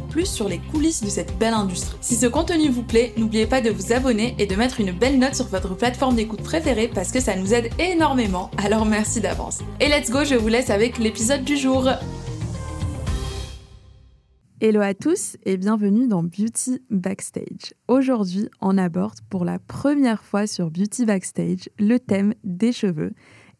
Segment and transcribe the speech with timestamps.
[0.00, 1.96] plus sur les coulisses de cette belle industrie.
[2.00, 5.18] Si ce contenu vous plaît, n'oubliez pas de vous abonner et de mettre une belle
[5.18, 9.60] note sur votre plateforme d'écoute préférée parce que ça nous aide énormément, alors merci d'avance.
[9.80, 11.88] Et let's go, je vous laisse avec l'épisode du jour.
[14.60, 17.74] Hello à tous et bienvenue dans Beauty Backstage.
[17.86, 23.12] Aujourd'hui, on aborde pour la première fois sur Beauty Backstage le thème des cheveux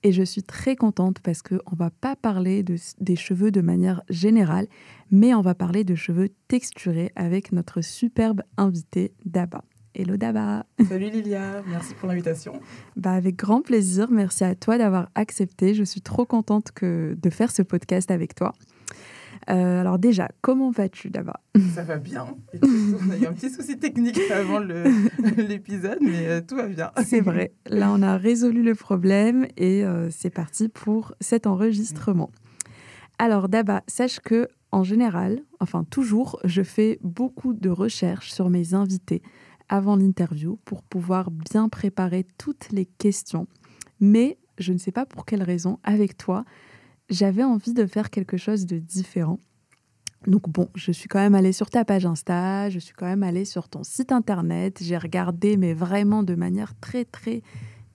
[0.04, 3.62] et je suis très contente parce qu'on ne va pas parler de, des cheveux de
[3.62, 4.68] manière générale,
[5.10, 9.64] mais on va parler de cheveux texturés avec notre superbe invité Daba.
[9.94, 12.60] Hello Daba Salut Lilia, merci pour l'invitation.
[12.96, 15.72] Bah avec grand plaisir, merci à toi d'avoir accepté.
[15.72, 18.52] Je suis trop contente que, de faire ce podcast avec toi.
[19.50, 21.40] Euh, alors déjà, comment vas-tu d'abord
[21.74, 22.26] Ça va bien.
[22.62, 24.58] on a eu un petit souci technique avant
[25.36, 26.90] l'épisode, mais euh, tout va bien.
[27.04, 27.52] C'est vrai.
[27.66, 32.30] Là, on a résolu le problème et euh, c'est parti pour cet enregistrement.
[33.18, 38.74] Alors Daba, sache que en général, enfin toujours, je fais beaucoup de recherches sur mes
[38.74, 39.22] invités
[39.68, 43.46] avant l'interview pour pouvoir bien préparer toutes les questions.
[44.00, 46.44] Mais je ne sais pas pour quelle raison, avec toi,
[47.10, 49.38] j'avais envie de faire quelque chose de différent.
[50.26, 53.22] Donc bon, je suis quand même allée sur ta page Insta, je suis quand même
[53.22, 57.42] allée sur ton site internet, j'ai regardé, mais vraiment de manière très très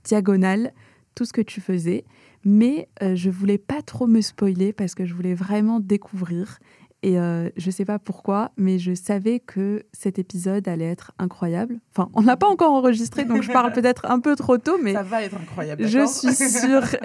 [0.04, 0.74] diagonale,
[1.16, 2.06] tout ce que tu faisais.
[2.46, 6.60] Mais euh, je voulais pas trop me spoiler parce que je voulais vraiment découvrir.
[7.02, 11.80] Et euh, je sais pas pourquoi, mais je savais que cet épisode allait être incroyable.
[11.96, 14.94] Enfin, on l'a pas encore enregistré, donc je parle peut-être un peu trop tôt, mais
[14.94, 15.88] ça va être incroyable.
[15.88, 16.84] Je suis sûre.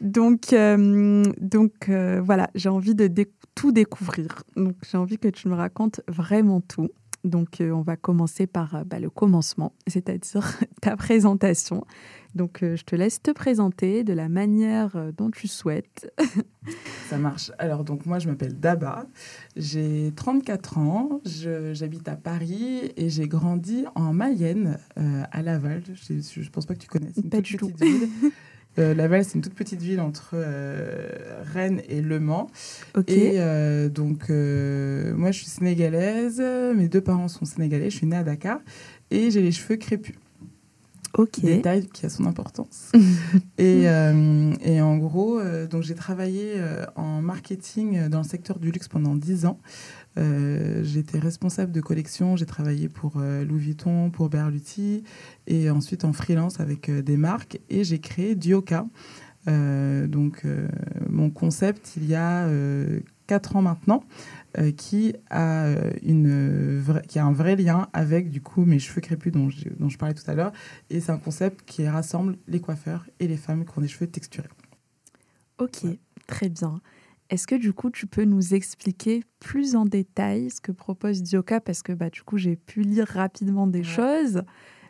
[0.00, 3.08] donc, euh, donc euh, voilà, j'ai envie de
[3.54, 4.42] tout découvrir.
[4.56, 6.88] Donc, j'ai envie que tu me racontes vraiment tout.
[7.24, 11.84] Donc, euh, on va commencer par bah, le commencement, c'est-à-dire ta présentation.
[12.34, 16.12] Donc, je te laisse te présenter de la manière dont tu souhaites.
[17.08, 17.50] Ça marche.
[17.58, 19.06] Alors, donc, moi, je m'appelle Daba.
[19.56, 21.20] J'ai 34 ans.
[21.24, 25.82] J'habite à Paris et j'ai grandi en Mayenne, à Laval.
[25.94, 27.18] Je ne pense pas que tu connaisses.
[27.30, 27.72] Pas du tout.
[28.78, 31.08] Euh, Laval, c'est une toute petite ville entre euh,
[31.52, 32.48] Rennes et Le Mans.
[33.06, 36.40] Et euh, donc, moi, je suis sénégalaise.
[36.40, 37.90] Mes deux parents sont sénégalais.
[37.90, 38.58] Je suis née à Dakar.
[39.10, 40.16] Et j'ai les cheveux crépus.
[41.16, 41.40] Ok.
[41.40, 42.92] Détail qui a son importance.
[43.58, 46.60] et, et, en gros, donc j'ai travaillé
[46.94, 49.58] en marketing dans le secteur du luxe pendant 10 ans.
[50.18, 55.04] Euh, j'étais responsable de collection, j'ai travaillé pour euh, Louis Vuitton, pour Berluti,
[55.46, 58.86] et ensuite en freelance avec euh, des marques, et j'ai créé Dioka.
[59.46, 60.44] donc,
[61.08, 62.48] mon concept, il y a
[63.28, 64.02] quatre ans maintenant,
[64.76, 65.68] qui, a
[66.02, 69.88] une qui a un vrai lien avec du coup mes cheveux crépus dont je, dont
[69.88, 70.52] je parlais tout à l'heure.
[70.90, 74.08] Et c'est un concept qui rassemble les coiffeurs et les femmes qui ont des cheveux
[74.08, 74.48] texturés.
[75.58, 75.86] Ok,
[76.26, 76.80] très bien.
[77.28, 81.60] Est-ce que du coup, tu peux nous expliquer plus en détail ce que propose Dioka?
[81.60, 84.42] Parce que bah, du coup, j'ai pu lire rapidement des choses,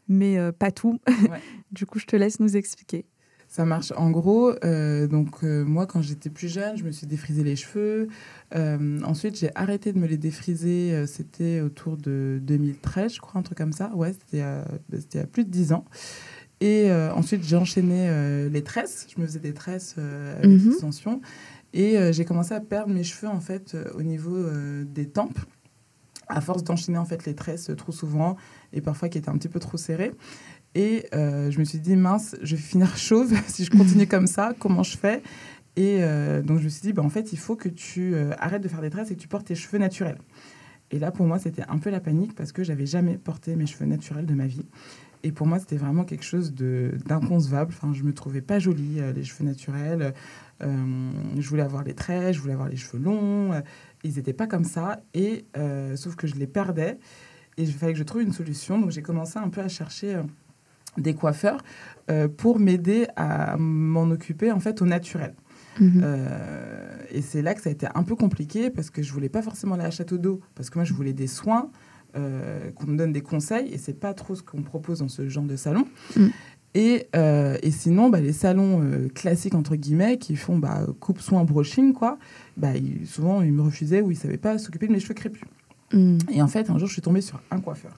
[0.09, 1.01] mais euh, pas tout.
[1.73, 3.07] du coup, je te laisse nous expliquer.
[3.49, 3.93] Ça marche.
[3.97, 7.57] En gros, euh, donc euh, moi, quand j'étais plus jeune, je me suis défrisé les
[7.57, 8.09] cheveux.
[8.53, 11.07] ensuite, j'ai arrêté de me les défriser.
[11.07, 13.95] C'était autour de 2013, je crois, un truc comme ça.
[13.95, 15.87] Ouais, c'était bah, il y a plus de 10 ans.
[16.61, 19.07] Et ensuite, j'ai enchaîné les tresses.
[19.15, 21.21] Je me faisais des tresses avec mm extension.
[21.77, 25.11] Et euh, j'ai commencé à perdre mes cheveux en fait euh, au niveau euh, des
[25.11, 25.39] tempes
[26.27, 28.37] à force d'enchaîner en fait les tresses trop souvent
[28.73, 30.13] et parfois qui étaient un petit peu trop serrées.
[30.75, 34.53] Et je me suis dit mince, je vais finir chauve si je continue comme ça.
[34.59, 35.23] Comment je fais?
[35.77, 36.01] Et
[36.43, 38.81] donc je me suis dit bah, en fait il faut que tu arrêtes de faire
[38.81, 40.19] des tresses et que tu portes tes cheveux naturels.
[40.91, 43.67] Et là pour moi c'était un peu la panique parce que j'avais jamais porté mes
[43.67, 44.67] cheveux naturels de ma vie.
[45.23, 47.73] Et pour moi, c'était vraiment quelque chose d'inconcevable.
[47.77, 50.15] Enfin, je me trouvais pas jolie, les cheveux naturels.
[50.63, 53.53] Euh, je voulais avoir les traits, je voulais avoir les cheveux longs.
[53.53, 53.61] Euh,
[54.05, 55.01] ils n'étaient pas comme ça.
[55.15, 56.99] Et euh, sauf que je les perdais.
[57.57, 58.79] Et il fallait que je trouve une solution.
[58.79, 60.21] Donc j'ai commencé un peu à chercher
[60.99, 61.63] des coiffeurs
[62.37, 65.35] pour m'aider à m'en occuper en fait au naturel.
[65.79, 66.03] Mhm.
[67.11, 69.43] et c'est là que ça a été un peu compliqué parce que je voulais pas
[69.43, 71.71] forcément aller à Château d'eau parce que moi je voulais des soins,
[72.15, 75.45] qu'on me donne des conseils et c'est pas trop ce qu'on propose dans ce genre
[75.45, 75.87] de salon.
[76.17, 76.31] Mhm.
[76.77, 81.23] Et, euh, et sinon, bah, les salons euh, classiques, entre guillemets, qui font bah, coupe,
[81.23, 82.19] soin, brushing, quoi,
[82.59, 85.15] bah, ils- souvent, ils me refusaient ou ils ne savaient pas s'occuper de mes cheveux
[85.15, 85.41] crépus.
[85.95, 86.19] Mm.
[86.31, 87.95] Et en fait, un jour, je suis tombée sur un coiffeur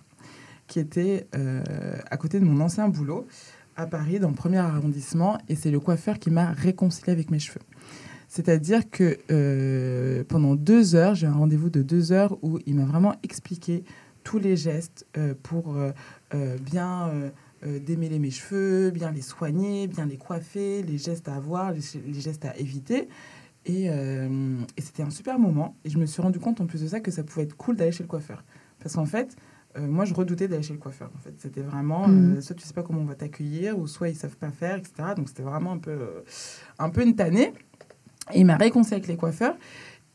[0.68, 1.60] qui était euh,
[2.08, 3.26] à côté de mon ancien boulot
[3.74, 5.38] à Paris, dans le premier arrondissement.
[5.48, 7.62] Et c'est le coiffeur qui m'a réconciliée avec mes cheveux.
[8.28, 12.84] C'est-à-dire que euh, pendant deux heures, j'ai un rendez-vous de deux heures où il m'a
[12.84, 13.82] vraiment expliqué
[14.22, 15.90] tous les gestes euh, pour euh,
[16.34, 17.10] euh, bien
[17.64, 21.80] euh, démêler mes cheveux, bien les soigner, bien les coiffer, les gestes à avoir, les,
[22.06, 23.08] les gestes à éviter.
[23.66, 25.76] Et, euh, et c'était un super moment.
[25.84, 27.76] Et je me suis rendu compte en plus de ça que ça pouvait être cool
[27.76, 28.44] d'aller chez le coiffeur.
[28.80, 29.36] Parce qu'en fait,
[29.76, 31.10] euh, moi, je redoutais d'aller chez le coiffeur.
[31.14, 34.08] En fait, c'était vraiment euh, soit tu sais pas comment on va t'accueillir, ou soit
[34.08, 34.92] ils savent pas faire, etc.
[35.16, 36.20] Donc c'était vraiment un peu, euh,
[36.78, 37.52] un peu une tannée.
[38.32, 39.56] Et il m'a réconcilié avec les coiffeurs.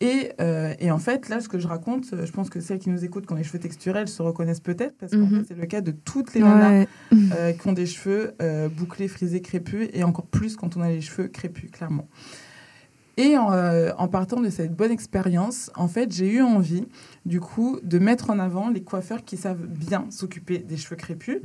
[0.06, 2.80] Et, euh, et en fait, là, ce que je raconte, euh, je pense que celles
[2.80, 5.40] qui nous écoutent, qui ont les cheveux texturels, se reconnaissent peut-être, parce qu'en Mhm.
[5.40, 6.88] fait, c'est le cas de toutes les nanas Ouais.
[7.34, 10.90] euh, qui ont des cheveux euh, bouclés, frisés, crépus, et encore plus quand on a
[10.90, 12.08] les cheveux crépus, clairement.
[13.16, 13.48] Et en,
[13.98, 16.86] en partant de cette bonne expérience, en fait, j'ai eu envie,
[17.28, 21.38] du coup, de mettre en avant les coiffeurs qui savent bien s'occuper des cheveux crépus.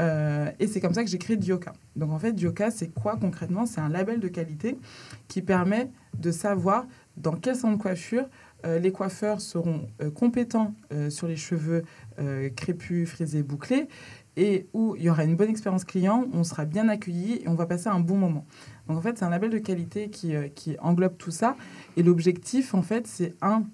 [0.00, 1.74] Euh, et c'est comme ça que j'ai créé Dioka.
[1.96, 3.66] Donc en fait, Dioka, c'est quoi concrètement?
[3.66, 4.76] C'est un label de qualité
[5.28, 6.86] qui permet de savoir
[7.16, 8.26] dans quel salon de coiffure
[8.64, 11.84] euh, les coiffeurs seront euh, compétents euh, sur les cheveux
[12.56, 13.88] crépus, frisés, bouclés,
[14.36, 17.54] et où il y aura une bonne expérience client, on sera bien accueilli et on
[17.54, 18.46] va passer un bon moment.
[18.86, 21.56] Donc en fait, c'est un label de qualité qui, qui englobe tout ça.
[21.96, 23.64] Et l'objectif, en fait, c'est un.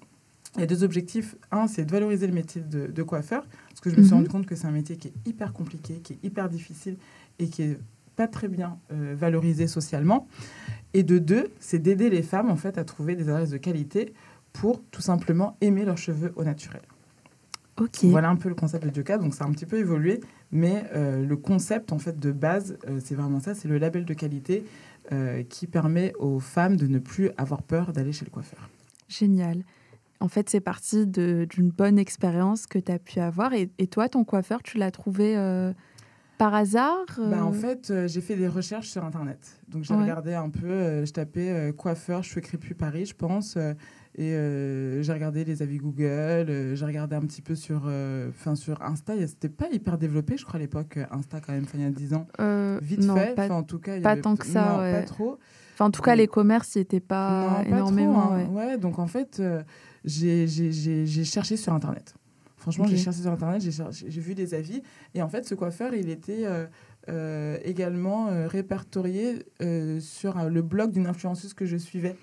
[0.55, 1.37] Il y a deux objectifs.
[1.50, 4.19] Un, c'est de valoriser le métier de, de coiffeur, parce que je me suis Mhm.
[4.19, 6.96] rendu compte que c'est un métier qui est hyper compliqué, qui est hyper difficile
[7.38, 7.79] et qui est
[8.17, 10.26] pas très bien valorisé socialement.
[10.94, 14.12] Et de deux, c'est d'aider les femmes en fait à trouver des adresses de qualité
[14.52, 16.82] pour tout simplement aimer leurs cheveux au naturel.
[17.79, 18.05] Ok.
[18.05, 19.19] Voilà un peu le concept de Dioka.
[19.19, 20.20] Donc ça a un petit peu évolué,
[20.50, 24.05] mais euh, le concept en fait de base, euh, c'est vraiment ça, c'est le label
[24.05, 24.64] de qualité
[25.12, 28.69] euh, qui permet aux femmes de ne plus avoir peur d'aller chez le coiffeur.
[29.08, 29.62] Génial.
[30.20, 33.52] En fait, c'est parti d'une bonne expérience que tu as pu avoir.
[33.52, 35.37] Et, et toi, ton coiffeur, tu l'as trouvé
[36.38, 39.61] par hasard Bah, en euh, fait, euh, j'ai fait des recherches sur Internet.
[39.69, 40.00] Donc, j'ai Ouais.
[40.02, 43.56] regardé un peu, euh, je tapais euh, coiffeur, cheveux crépus Paris, je pense.
[43.56, 43.75] euh,
[44.14, 46.02] et euh, j'ai regardé les avis Google,
[46.49, 49.12] euh, j'ai regardé un petit peu sur, euh, 'fin, sur Insta.
[49.26, 51.90] C'était pas hyper développé, je crois, à l'époque, euh, Insta, quand même, il y a
[51.90, 52.26] 10 ans.
[52.40, 53.35] euh, Vite non, fait.
[53.37, 54.93] pas- en tout cas, il y pas avait- tant que ça, Non, ouais.
[54.93, 55.38] pas trop.
[55.75, 58.20] Enfin, en tout cas, les commerces, il n'était pas Non, pas énormément.
[58.26, 58.49] trop, hein.
[58.52, 58.67] ouais.
[58.70, 58.79] ouais.
[58.79, 59.62] donc en fait, euh,
[60.05, 62.14] j'ai cherché sur Internet.
[62.70, 64.82] Franchement, j'ai cherché sur Internet, j'ai vu des avis.
[65.15, 66.67] Et en fait, ce coiffeur, il était euh,
[67.09, 69.44] euh, également euh, répertorié
[70.00, 72.15] sur le blog d'une influenceuse que je suivais.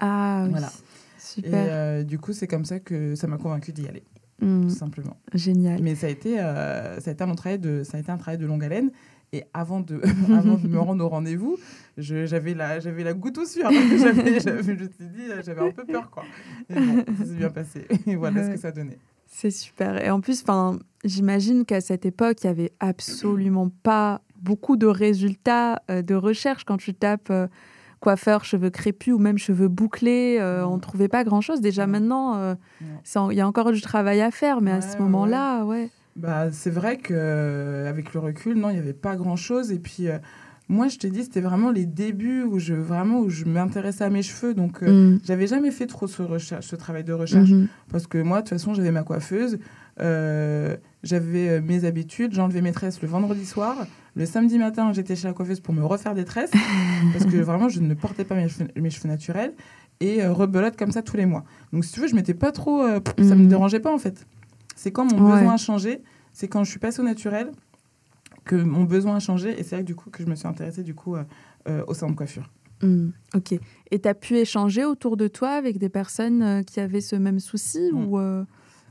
[0.00, 0.50] Ah, oui.
[0.50, 0.68] Voilà.
[0.68, 1.50] Et Super.
[1.54, 4.02] euh, du coup, c'est comme ça que ça m'a convaincu d'y aller,
[4.40, 5.16] Hmm, tout simplement.
[5.34, 5.80] génial.
[5.82, 8.38] Mais ça a été, ça a été, un travail de, ça a été un travail
[8.38, 8.90] de longue haleine.
[9.32, 10.00] Et avant de,
[10.36, 11.56] avant de me rendre au rendez-vous,
[11.96, 13.70] j'avais la, j'avais la goutte au sueur.
[14.02, 16.24] J'avais- je me suis dit, j'avais un peu peur, quoi.
[16.68, 17.86] Et bon, ça s'est bien passé.
[18.06, 18.98] Et voilà ce que ça donnait.
[19.34, 20.04] C'est super.
[20.04, 20.44] Et en plus,
[21.04, 26.64] j'imagine qu'à cette époque, il y avait absolument pas beaucoup de résultats euh, de recherche
[26.64, 27.46] quand tu tapes euh,
[28.00, 30.36] coiffeur, cheveux crépus ou même cheveux bouclés.
[30.38, 31.60] euh, on ne trouvait pas grand-chose.
[31.60, 32.56] Déjà maintenant,
[33.30, 35.88] il y a encore du travail à faire, mais à ce moment-là, ouais.
[36.14, 39.72] Bah, c'est vrai qu'avec le recul, non, il n'y avait pas grand-chose.
[39.72, 40.08] Et puis,
[40.68, 44.10] moi, je te dis, c'était vraiment les débuts où je, vraiment, où je m'intéressais à
[44.10, 44.54] mes cheveux.
[44.54, 45.20] Donc, euh, Mm.
[45.24, 47.50] j'avais jamais fait trop ce, recherche, ce travail de recherche.
[47.50, 47.68] Mhm.
[47.90, 49.58] Parce que moi, de toute façon, j'avais ma coiffeuse,
[50.00, 53.86] euh, j'avais euh, mes habitudes, j'enlevais mes tresses le vendredi soir.
[54.14, 56.52] Le samedi matin, j'étais chez la coiffeuse pour me refaire des tresses,
[57.12, 59.52] parce que vraiment, je ne portais pas mes cheveux, mes cheveux naturels,
[60.00, 61.44] et euh, rebelote comme ça tous les mois.
[61.72, 62.82] Donc, si tu veux, je m'étais pas trop...
[62.82, 63.48] euh, pff, Ça me Mhm.
[63.48, 64.26] dérangeait pas, en fait.
[64.74, 65.38] C'est quand mon Ouais.
[65.38, 67.50] besoin a changé, c'est quand je suis passée au naturel
[68.44, 70.48] que mon besoin a changé, et c'est là que, du coup, que je me suis
[70.48, 71.24] intéressée, du coup, euh,
[71.68, 72.50] euh, au salon de coiffure.
[72.82, 73.10] Mm.
[73.34, 73.52] Ok.
[73.90, 77.16] Et tu as pu échanger autour de toi avec des personnes euh, qui avaient ce
[77.16, 78.18] même souci ou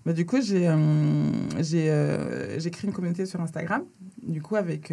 [0.05, 0.73] Bah, du coup, j'ai
[1.59, 3.83] j'ai j'ai créé une communauté sur Instagram,
[4.23, 4.91] du coup, avec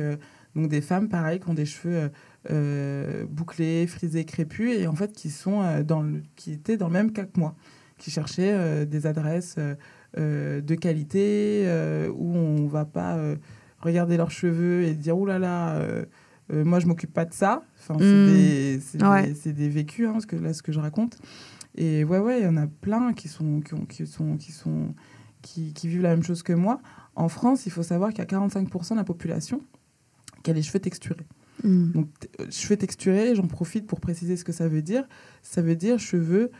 [0.55, 2.11] donc des femmes, pareil, qui ont des cheveux
[2.51, 6.87] euh, bouclés, frisés, crépus, et en fait, qui, sont, euh, dans le, qui étaient dans
[6.87, 7.55] le même cas que moi,
[7.99, 9.57] qui cherchaient euh, des adresses
[10.17, 11.65] de qualité,
[12.15, 13.19] où on va pas
[13.81, 16.05] regarder leurs cheveux et dire, oulala, là là, euh,
[16.53, 17.63] euh, moi, je m'occupe pas de ça.
[17.81, 18.27] Enfin, c'est Mm.
[18.27, 19.53] des, Ouais.
[19.53, 21.19] des, vécus, hein, ce que, là, ce que je raconte.
[21.77, 24.51] Et ouais, ouais, il y en a plein qui sont, qui, ont- qui sont, qui
[24.53, 24.95] sont,
[25.43, 26.81] qui, qui vivent la même chose que moi.
[27.15, 29.61] En France, il faut savoir qu'il y a 45% de la population
[30.43, 31.27] qui a les cheveux texturés.
[31.63, 31.93] mm.
[31.93, 32.09] Donc,
[32.41, 35.05] euh, cheveux texturés, j'en profite pour préciser ce que ça veut dire.
[35.43, 36.51] Ça veut dire cheveux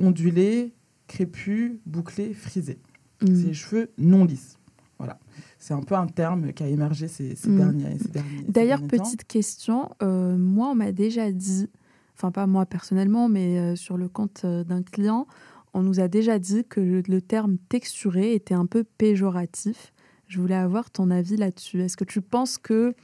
[0.00, 0.72] ondulés,
[1.08, 2.78] crépus, bouclés, frisés.
[3.22, 3.26] Mm.
[3.26, 4.58] C'est les cheveux non lisses.
[4.98, 5.18] Voilà.
[5.66, 7.56] C'est un peu un terme qui a émergé ces, ces Mm.
[7.56, 8.86] derniers, ces derniers- ces D'ailleurs, temps.
[8.88, 11.70] petite question, euh, moi, on m'a déjà dit,
[12.14, 15.26] enfin pas moi personnellement, mais euh, sur le compte euh, d'un client,
[15.72, 19.94] on nous a déjà dit que le, le terme texturé était un peu péjoratif.
[20.28, 21.80] Je voulais avoir ton avis là-dessus.
[21.80, 22.94] Est-ce que tu penses que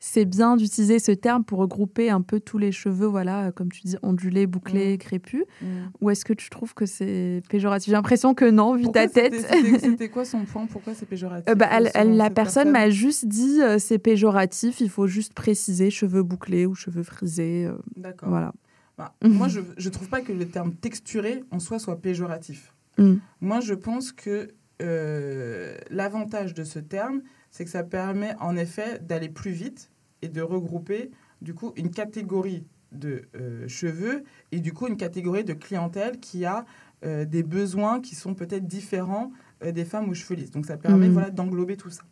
[0.00, 3.70] c'est bien d'utiliser ce terme pour regrouper un peu tous les cheveux, voilà, euh, comme
[3.72, 4.98] tu dis, ondulés, bouclés, Mm.
[4.98, 5.66] crépus Mm.
[6.00, 7.86] Ou est-ce que tu trouves que c'est péjoratif?
[7.88, 9.34] J'ai l'impression que non, vu Pourquoi ta tête.
[9.80, 10.66] c'était- quoi son point?
[10.66, 13.98] Pourquoi c'est péjoratif Euh, bah, elle- elle- selon la personne m'a juste dit euh, c'est
[13.98, 17.66] péjoratif, il faut juste préciser cheveux bouclés ou cheveux frisés.
[17.66, 18.28] euh, D'accord.
[18.28, 18.52] voilà.
[18.96, 19.14] Bah.
[19.22, 22.72] Moi, je ne trouve pas que le terme texturé en soi soit péjoratif.
[22.98, 23.14] Mm.
[23.40, 24.48] Moi, je pense que
[24.80, 29.90] euh, l'avantage de ce terme, c'est que ça permet en effet d'aller plus vite
[30.22, 31.10] et de regrouper
[31.42, 36.44] du coup une catégorie de euh, cheveux et du coup une catégorie de clientèle qui
[36.44, 36.64] a
[37.04, 39.30] euh, des besoins qui sont peut-être différents
[39.62, 40.50] euh, des femmes aux cheveux lisses.
[40.50, 41.12] Donc ça permet Mhm.
[41.12, 42.02] voilà, d'englober tout ça.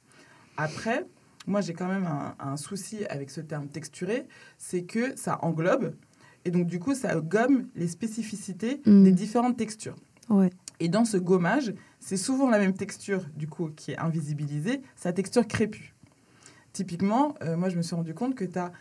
[0.56, 1.06] Après,
[1.46, 4.26] moi j'ai quand même un, un souci avec ce terme texturé,
[4.58, 5.94] c'est que ça englobe
[6.44, 9.04] et donc du coup ça gomme les spécificités Mhm.
[9.04, 9.96] des différentes textures.
[10.28, 10.50] Ouais.
[10.80, 15.12] Et dans ce gommage, c'est souvent la même texture du coup qui est invisibilisée, sa
[15.12, 15.94] texture crépue.
[16.72, 18.72] Typiquement, euh, moi je me suis rendu compte que tu as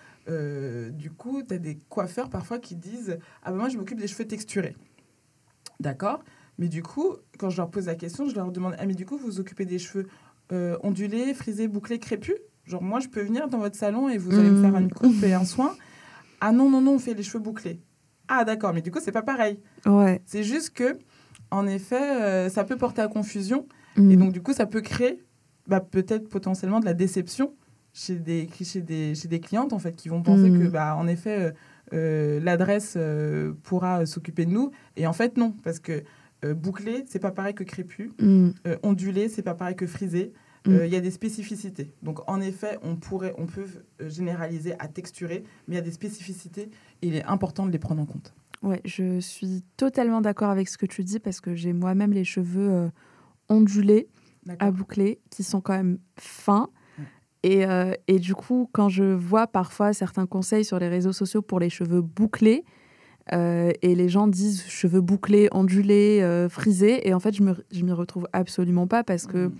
[0.91, 4.07] du coup, tu as des coiffeurs parfois qui disent "Ah ben moi je m'occupe des
[4.07, 4.75] cheveux texturés."
[5.79, 6.23] D'accord?
[6.57, 9.05] Mais du coup, quand je leur pose la question, je leur demande "Ah mais du
[9.05, 10.07] coup, vous vous occupez des cheveux
[10.51, 12.35] euh, ondulés, frisés, bouclés, crépus?
[12.65, 15.21] Genre moi je peux venir dans votre salon et vous allez me faire une coupe
[15.23, 15.75] et un soin
[16.41, 17.79] Ah non non non, on fait les cheveux bouclés."
[18.27, 19.59] Ah d'accord, mais du coup, c'est pas pareil.
[19.85, 20.23] Ouais.
[20.25, 20.97] C'est juste que,
[21.51, 23.67] en effet, euh, ça peut porter à confusion.
[23.97, 24.11] Mm.
[24.11, 25.21] Et donc, du coup, ça peut créer
[25.67, 27.53] bah, peut-être potentiellement de la déception
[27.93, 30.63] chez des, chez des, chez des clientes, en fait, qui vont penser Mm.
[30.63, 31.51] que, bah, en effet, euh,
[31.93, 34.71] euh, l'adresse euh, pourra s'occuper de nous.
[34.97, 36.03] Et en fait, non, parce que
[36.53, 38.11] bouclé, c'est pas pareil que crépus.
[38.19, 38.49] Mm.
[38.67, 40.31] Euh, ondulé, c'est pas pareil que frisé.
[40.67, 40.77] Mm.
[40.85, 41.93] Il y a des spécificités.
[42.03, 43.65] Donc, en effet, on, pourrait, on peut
[44.07, 46.69] généraliser à texturer, mais il y a des spécificités
[47.01, 48.33] et il est important de les prendre en compte.
[48.65, 52.23] Ouais, je suis totalement d'accord avec ce que tu dis parce que j'ai moi-même les
[52.23, 52.87] cheveux euh,
[53.47, 54.07] ondulés
[54.59, 56.69] à boucler qui sont quand même fins.
[56.97, 57.05] Ouais.
[57.43, 61.41] Et, euh, et du coup, quand je vois parfois certains conseils sur les réseaux sociaux
[61.43, 62.63] pour les cheveux bouclés,
[63.33, 67.83] euh, et les gens disent cheveux bouclés, ondulés, frisés, et en fait, je me- je
[67.83, 69.53] m'y retrouve absolument pas parce que Mm.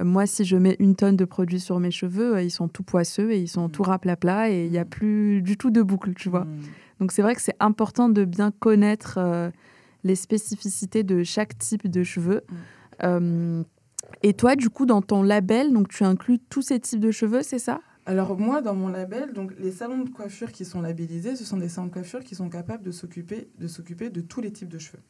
[0.00, 2.82] euh, moi, si je mets une tonne de produits sur mes cheveux, ils sont tout
[2.82, 3.70] poisseux et ils sont Mm.
[3.70, 4.88] tout raplapla et il n'y a Mm.
[4.88, 6.44] plus du tout de boucles, tu vois.
[6.44, 6.58] Mm.
[7.00, 9.50] Donc c'est vrai que c'est important de bien connaître euh,
[10.04, 12.42] les spécificités de chaque type de cheveux.
[12.48, 12.54] Mm.
[13.04, 13.62] Euh,
[14.22, 17.42] et toi, du coup, dans ton label, donc tu inclus tous ces types de cheveux,
[17.42, 17.80] c'est ça?
[18.06, 21.56] Alors moi, dans mon label, donc les salons de coiffure qui sont labellisés, ce sont
[21.56, 24.68] des salons de coiffure qui sont capables de s'occuper de s'occuper de tous les types
[24.68, 25.02] de cheveux.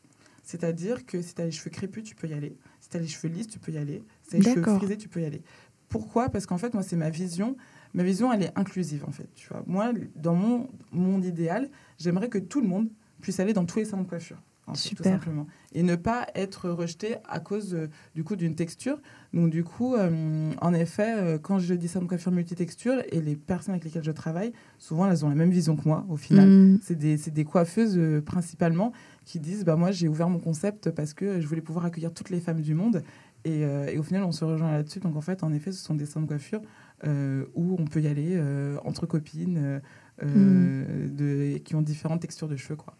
[0.42, 2.56] C'est-à-dire que si tu as les cheveux crépus, tu peux y aller.
[2.80, 4.02] Si tu as les cheveux lisses, tu peux y aller.
[4.22, 5.42] Si tu as les cheveux frisés, tu peux y aller.
[5.88, 6.30] Pourquoi?
[6.30, 7.56] Parce qu'en fait, moi, c'est ma vision.
[7.94, 9.28] Ma vision, elle est inclusive, en fait.
[9.34, 9.62] Tu vois.
[9.66, 12.88] Moi, dans mon monde idéal, j'aimerais que tout le monde
[13.20, 14.38] puisse aller dans tous les salons de coiffure.
[14.66, 15.46] en fait, tout simplement.
[15.72, 19.00] Et ne pas être rejeté à cause euh, du coup d'une texture.
[19.32, 23.20] Donc du coup, euh, en effet, euh, quand je dis salon de coiffure multitexture et
[23.20, 26.16] les personnes avec lesquelles je travaille, souvent elles ont la même vision que moi au
[26.16, 26.48] final.
[26.48, 26.80] Mm.
[26.82, 28.92] C'est des, des coiffeuses principalement
[29.24, 32.30] qui disent bah moi j'ai ouvert mon concept parce que je voulais pouvoir accueillir toutes
[32.30, 33.02] les femmes du monde
[33.44, 35.94] et, et au final on se rejoint là-dessus donc en fait en effet ce sont
[35.94, 36.60] des salons de coiffure
[37.04, 39.80] où on peut y aller euh, entre copines euh,
[40.22, 42.94] euh, de, qui ont différentes textures de cheveux quoi.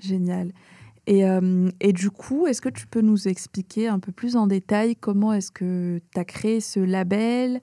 [0.00, 0.52] Génial.
[1.06, 4.46] Et, euh, et du coup, est-ce que tu peux nous expliquer un peu plus en
[4.46, 7.60] détail comment est-ce que tu as créé ce label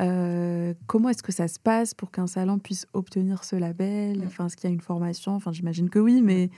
[0.00, 4.22] Euh, Comment est-ce que ça se passe pour qu'un salon puisse obtenir ce label?
[4.26, 5.32] Enfin, est-ce qu'il y a une formation?
[5.34, 6.50] Enfin, j'imagine que oui, mais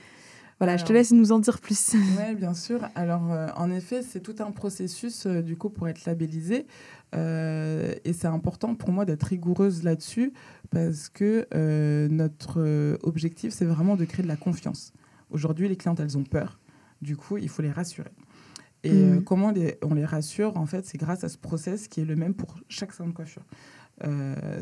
[0.59, 1.93] voilà, je te laisse nous en dire plus.
[2.17, 2.87] Oui, bien sûr.
[2.95, 6.65] Alors, euh, en effet, c'est tout un processus euh, du coup pour être labellisé.
[7.15, 10.33] Euh, et c'est important pour moi d'être rigoureuse là-dessus
[10.71, 11.47] parce que
[12.09, 14.93] notre objectif, c'est vraiment de créer de la confiance.
[15.29, 16.59] Aujourd'hui, les clientes, elles ont peur.
[17.01, 18.11] Du coup, il faut les rassurer.
[18.83, 22.01] Et euh, comment les- on les rassure En fait, c'est grâce à ce process qui
[22.01, 23.43] est le même pour chaque salon de coiffure.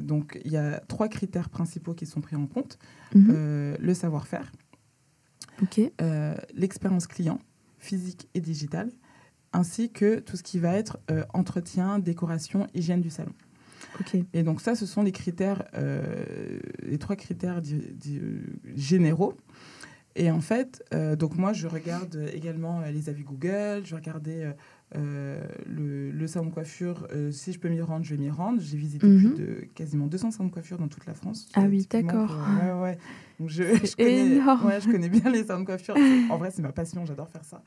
[0.01, 2.79] Donc, il y a trois critères principaux qui sont pris en compte.
[3.13, 3.27] Mhm.
[3.31, 4.51] Euh, le savoir-faire,
[5.61, 5.81] ok.
[6.01, 7.39] euh, l'expérience client,
[7.79, 8.91] physique et digitale,
[9.53, 13.33] ainsi que tout ce qui va être euh, entretien, décoration, hygiène du salon.
[13.99, 14.17] Ok.
[14.33, 17.61] Et donc ça, ce sont les critères, euh, les trois critères
[18.75, 19.33] généraux.
[20.17, 24.55] Et en fait, euh, donc moi, je regarde également euh, les avis Google, je regardais
[24.95, 28.61] euh, le, le, salon de coiffure, si je peux m'y rendre, je vais m'y rendre.
[28.61, 29.17] J'ai visité Mhm.
[29.19, 31.49] plus de quasiment 200 salons de coiffure dans toute la France.
[31.55, 32.37] Ah oui, d'accord.
[32.57, 32.97] Ouais, ouais.
[33.39, 35.95] Donc je, je connais, ouais, je connais bien les salons de coiffure.
[36.29, 37.61] En vrai, c'est ma passion, j'adore faire ça.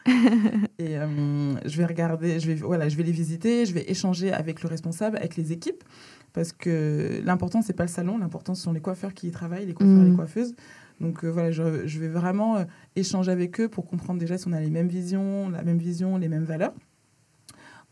[0.79, 4.33] Et euh, je vais regarder, je vais, voilà, je vais les visiter, je vais échanger
[4.33, 5.85] avec le responsable, avec les équipes,
[6.33, 9.67] parce que l'important, c'est pas le salon, l'important, ce sont les coiffeurs qui y travaillent,
[9.67, 10.07] les coiffeurs et Mhm.
[10.11, 10.55] les coiffeuses.
[11.01, 12.65] Donc euh, voilà, je, je vais vraiment euh,
[12.97, 16.17] échanger avec eux pour comprendre déjà si on a les mêmes visions, la même vision,
[16.17, 16.75] les mêmes valeurs.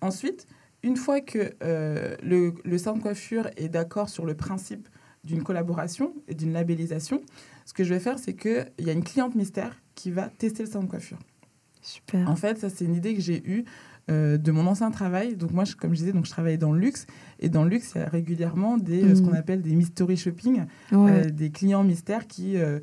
[0.01, 0.47] Ensuite,
[0.83, 4.89] une fois que euh, le, le salon de coiffure est d'accord sur le principe
[5.25, 7.23] d'une collaboration et d'une labellisation,
[7.65, 10.63] ce que je vais faire, c'est qu'il y a une cliente mystère qui va tester
[10.63, 11.19] le salon de coiffure.
[11.83, 12.29] Super.
[12.29, 13.65] En fait, ça, c'est une idée que j'ai eue
[14.11, 15.37] euh, de mon ancien travail.
[15.37, 17.07] Donc, moi, je- comme je disais, donc, je travaillais dans le luxe.
[17.41, 19.29] Et dans le luxe, il y a régulièrement des, euh, ce Mhm.
[19.29, 21.11] qu'on appelle des mystery shopping, Ouais.
[21.11, 22.79] euh, des clients mystères qui euh,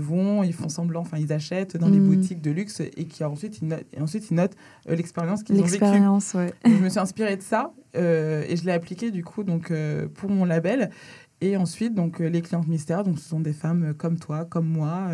[0.00, 2.06] vont, ils font semblant, enfin, ils achètent dans des Mhm.
[2.06, 4.56] boutiques de luxe et qui ensuite, ils notent, et ensuite, ils notent
[4.88, 5.72] euh, l'expérience qu'ils ont vécue.
[5.78, 6.52] L'expérience, ouais.
[6.64, 9.72] Je me suis inspirée de ça euh, et je l'ai appliqué du coup donc
[10.14, 10.90] pour mon label.
[11.40, 15.08] Et ensuite donc les clientes mystères, donc ce sont des femmes comme toi, comme moi,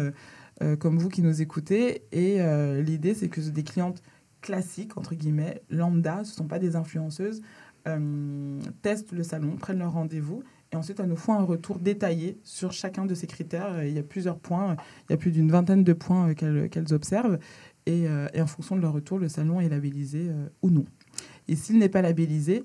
[0.78, 2.02] comme vous qui nous écoutez.
[2.12, 2.38] Et
[2.82, 4.00] l'idée c'est que des clientes
[4.44, 7.40] classiques entre guillemets, lambda, ce sont pas des influenceuses,
[7.88, 10.42] euh, testent le salon, prennent leur rendez-vous.
[10.72, 13.84] Et ensuite, elles nous font un retour détaillé sur chacun de ces critères.
[13.84, 14.76] Il y a plusieurs points,
[15.08, 17.38] il y a plus d'une vingtaine de points euh, qu'elles observent.
[17.86, 20.84] Et, euh, et en fonction de leur retour, le salon est labellisé euh, ou non.
[21.48, 22.64] Et s'il n'est pas labellisé,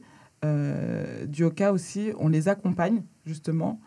[1.27, 3.81] du au cas aussi, on les accompagne justement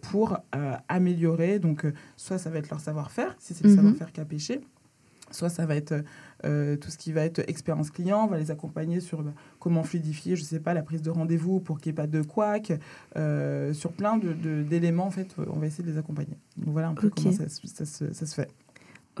[0.00, 0.38] pour
[0.86, 1.58] améliorer.
[1.58, 1.84] Donc,
[2.16, 3.76] soit ça va être leur savoir-faire, si c'est le Mhm.
[3.76, 4.60] savoir-faire qui a pêché,
[5.30, 5.94] soit ça va être
[6.44, 8.24] euh, tout ce qui va être expérience client.
[8.24, 11.60] On va les accompagner sur bah, comment fluidifier, je sais pas, la prise de rendez-vous
[11.60, 12.72] pour qu'il n'y ait pas de couac,
[13.16, 15.06] euh, sur plein de- de- d'éléments.
[15.06, 16.36] En fait, on va essayer de les accompagner.
[16.56, 18.48] Donc, voilà un peu comment ça, se- ça se- ça se fait.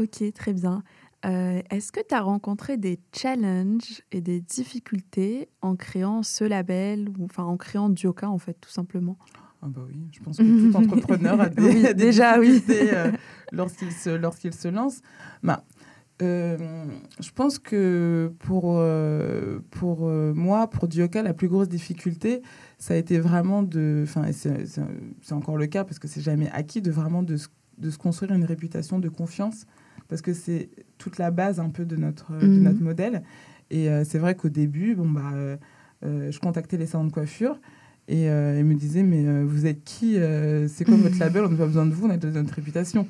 [0.00, 0.82] Ok, très bien.
[1.26, 7.08] Euh, Est-ce que tu as rencontré des challenges et des difficultés en créant ce label,
[7.18, 9.18] ou enfin en créant Dioka en fait, tout simplement?
[9.60, 12.52] Ah bah oui, je pense que tout entrepreneur a des, Oui, a des déjà, oui.
[12.52, 13.10] difficultés euh,
[13.50, 15.00] lorsqu'il se, lorsqu'il se lance.
[15.42, 15.77] Bah, euh,
[16.20, 22.42] je pense que pour, euh, pour euh, moi, pour Dioka, la plus grosse difficulté,
[22.78, 24.00] ça a été vraiment de...
[24.04, 27.48] Enfin, c'est, encore le cas parce que c'est jamais acquis, de vraiment de, se-
[27.78, 29.64] de se construire une réputation de confiance
[30.08, 32.62] parce que c'est toute la base un peu de notre, de Mhm.
[32.62, 33.22] notre modèle.
[33.70, 35.56] Et euh, c'est vrai qu'au début, bon, bah, euh,
[36.04, 37.60] euh, je contactais les salons de coiffure
[38.08, 41.44] et euh, ils me disaient Mais euh, vous êtes qui euh, C'est quoi votre label?
[41.44, 43.06] On n'a pas besoin de vous, on a déjà notre réputation.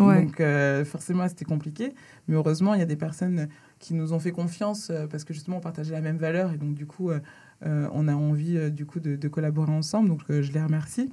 [0.00, 0.24] Ouais.
[0.24, 1.94] Donc euh, forcément, c'était compliqué.
[2.28, 5.32] Mais heureusement, il y a des personnes qui nous ont fait confiance euh, parce que
[5.34, 7.20] justement, on partageait la même valeur et donc du coup, euh,
[7.62, 10.08] on a envie du coup de, de collaborer ensemble.
[10.08, 11.10] Donc je les remercie.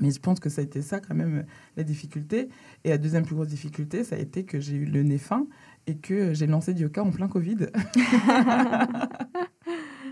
[0.00, 1.44] Mais je pense que ça a été ça quand même
[1.76, 2.48] la difficulté.
[2.84, 5.46] Et la deuxième plus grosse difficulté, ça a été que j'ai eu le nez fin
[5.86, 7.66] et que j'ai lancé Dioka en plein Covid.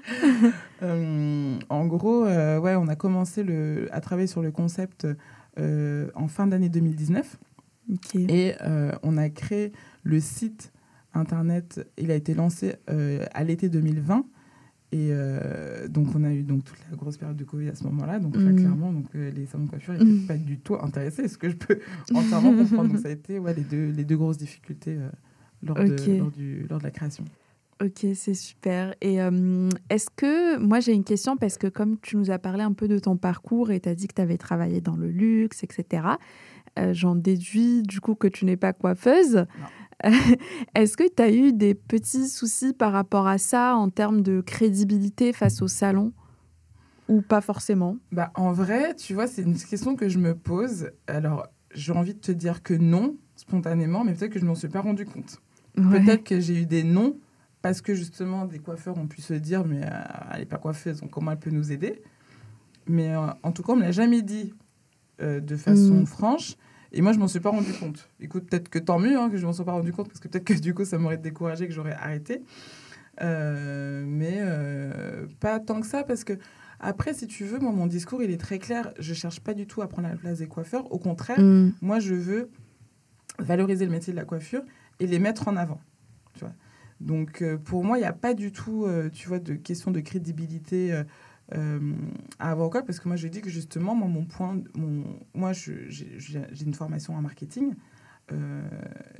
[0.82, 5.06] Euh, en gros, euh, ouais, on a commencé le, à travailler sur le concept
[5.58, 7.36] euh, en fin d'année 2019
[8.28, 9.72] Et euh, on a créé
[10.02, 10.72] le site
[11.14, 11.86] internet.
[11.98, 14.24] Il a été lancé euh, à l'été 2020.
[14.92, 17.84] Et euh, donc, on a eu donc, toute la grosse période de Covid à ce
[17.84, 18.18] moment-là.
[18.18, 18.56] Donc, là, Mhm.
[18.56, 20.26] clairement, donc, les salons de coiffure n'étaient Mhm.
[20.26, 21.78] pas du tout intéressés, ce que je peux
[22.14, 22.88] entièrement comprendre.
[22.90, 24.98] Donc, ça a été ouais, les, deux, les deux grosses difficultés
[25.62, 27.24] lors, de- lors, du, lors de la création.
[27.82, 28.94] Ok, c'est super.
[29.00, 32.62] Et euh, est-ce que, moi j'ai une question parce que comme tu nous as parlé
[32.62, 35.08] un peu de ton parcours et tu as dit que tu avais travaillé dans le
[35.08, 36.02] luxe, etc.,
[36.78, 39.46] euh, j'en déduis du coup que tu n'es pas coiffeuse.
[40.74, 44.40] est-ce que tu as eu des petits soucis par rapport à ça en termes de
[44.40, 46.12] crédibilité face au salon
[47.08, 47.96] ou pas forcément?
[48.12, 50.90] Bah, en vrai, tu vois, c'est une question que je me pose.
[51.06, 54.54] Alors, j'ai envie de te dire que non, spontanément, mais peut-être que je ne m'en
[54.54, 55.40] suis pas rendu compte.
[55.76, 56.00] Ouais.
[56.00, 57.18] Peut-être que j'ai eu des noms
[57.62, 59.88] parce que justement, des coiffeurs ont pu se dire, mais euh,
[60.32, 62.02] elle n'est pas coiffeuse, donc comment elle peut nous aider?
[62.86, 64.54] Mais euh, en tout cas, on ne me l'a jamais dit
[65.20, 66.06] euh, de façon Mm.
[66.06, 66.56] franche.
[66.92, 68.08] Et moi, je m'en suis pas rendu compte.
[68.18, 70.26] Écoute, peut-être que tant mieux hein, que je m'en sois pas rendu compte, parce que
[70.28, 72.42] peut-être que du coup, ça m'aurait découragé, que j'aurais arrêté.
[73.22, 76.32] Euh, mais euh, pas tant que ça, parce que
[76.80, 78.92] après, si tu veux, moi, mon discours, il est très clair.
[78.98, 80.90] Je cherche pas du tout à prendre la place des coiffeurs.
[80.92, 81.72] Au contraire, Mm.
[81.82, 82.50] moi, je veux
[83.38, 84.62] valoriser le métier de la coiffure
[84.98, 85.80] et les mettre en avant.
[86.34, 86.52] Tu vois.
[87.00, 90.00] Donc, euh, pour moi, il n'y a pas du tout, tu vois, de question de
[90.00, 91.02] crédibilité
[91.54, 91.94] euh,
[92.38, 95.52] à avoir quoi, parce que moi, je dis que justement, moi, mon point, mon, moi,
[95.52, 97.74] j'ai une formation en marketing,
[98.32, 98.68] euh,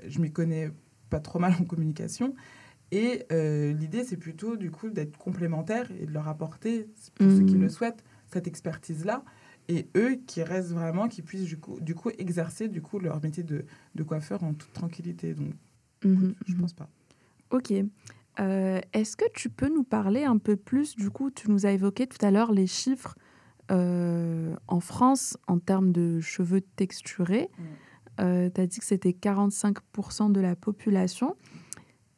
[0.07, 0.71] je m'y connais
[1.11, 2.35] pas trop mal en communication.
[2.93, 7.45] Et euh, l'idée, c'est plutôt du coup d'être complémentaire et de leur apporter, pour ceux
[7.45, 7.62] qui Mhm.
[7.62, 9.25] le souhaitent, cette expertise-là.
[9.69, 13.23] Et eux qui restent vraiment, qui puissent du coup, du coup exercer du coup leur
[13.23, 13.64] métier de,
[13.95, 15.35] de coiffeur en toute tranquillité.
[15.35, 15.53] Donc,
[16.05, 16.61] Mhm, je mhm.
[16.61, 16.88] pense pas.
[17.51, 17.73] Ok.
[18.92, 22.07] Est-ce que tu peux nous parler un peu plus Du coup, tu nous as évoqué
[22.07, 23.14] tout à l'heure les chiffres
[23.68, 27.50] en France en termes de cheveux texturés.
[28.18, 28.50] Mm.
[28.50, 31.37] tu as dit que c'était 45% de la population.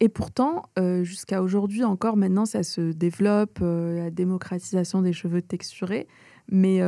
[0.01, 0.63] Et pourtant,
[1.03, 6.07] jusqu'à aujourd'hui encore, maintenant, ça se développe, la démocratisation des cheveux texturés.
[6.51, 6.81] Mais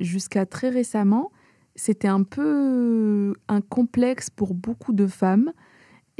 [0.00, 1.30] jusqu'à très récemment,
[1.74, 5.52] c'était un peu un complexe pour beaucoup de femmes.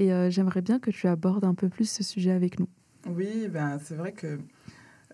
[0.01, 2.71] Et euh, j'aimerais bien que tu abordes un peu plus ce sujet avec nous.
[3.07, 4.39] Oui, ben, c'est vrai que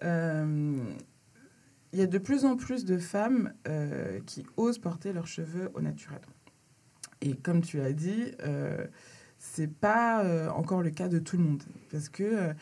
[0.05, 0.77] euh,
[1.93, 5.71] il y a de plus en plus de femmes euh, qui osent porter leurs cheveux
[5.75, 6.21] au naturel.
[7.21, 8.87] Et comme tu as dit, euh,
[9.39, 11.65] c'est pas encore le cas de tout le monde.
[11.91, 12.55] Parce que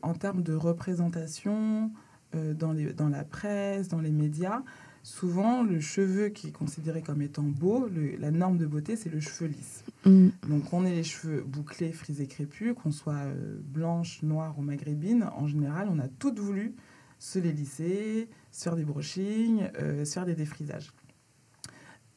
[0.00, 1.92] en termes de représentation
[2.32, 4.62] dans, les, dans la presse, dans les médias,
[5.04, 7.88] souvent, le cheveu qui est considéré comme étant beau,
[8.18, 9.84] la norme de beauté, c'est le cheveu lisse.
[10.06, 10.28] Mm.
[10.48, 15.28] Donc, on ait les cheveux bouclés, frisés, crépus, qu'on soit euh, blanche, noire ou maghrébine,
[15.36, 16.74] en général, on a toutes voulu
[17.18, 20.90] se les lisser, se faire des brushings, euh, se faire des défrisages.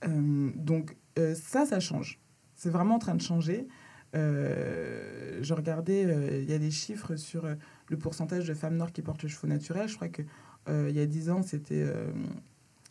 [0.06, 0.96] Euh, donc,
[1.34, 2.20] ça, ça change.
[2.54, 3.68] C'est vraiment en train de changer.
[4.14, 6.04] je regardais,
[6.44, 7.48] il y a des chiffres sur
[7.88, 9.90] le pourcentage de femmes noires qui portent le cheveu naturel.
[9.90, 10.28] Je crois qu'il
[10.70, 11.84] il y a 10 ans, c'était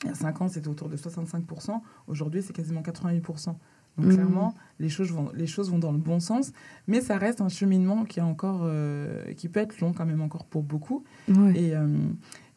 [0.02, 1.80] il y a 5 ans, c'était autour de 65%.
[2.06, 3.54] Aujourd'hui, c'est quasiment 88%.
[3.96, 4.14] Donc, mmh.
[4.14, 6.52] clairement, les choses, vont, les choses vont dans le bon sens.
[6.86, 10.20] Mais ça reste un cheminement qui, est encore, euh, qui peut être long quand même
[10.20, 11.04] encore pour beaucoup.
[11.28, 11.86] Et, euh,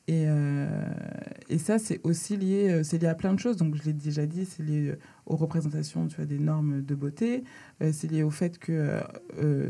[0.08, 0.68] et, euh,
[1.48, 3.56] et, ça, c'est aussi lié, c'est lié à plein de choses.
[3.56, 7.46] Donc, je l'ai déjà dit, c'est lié aux représentations tu vois, des normes de beauté.
[7.80, 9.00] c'est lié au fait que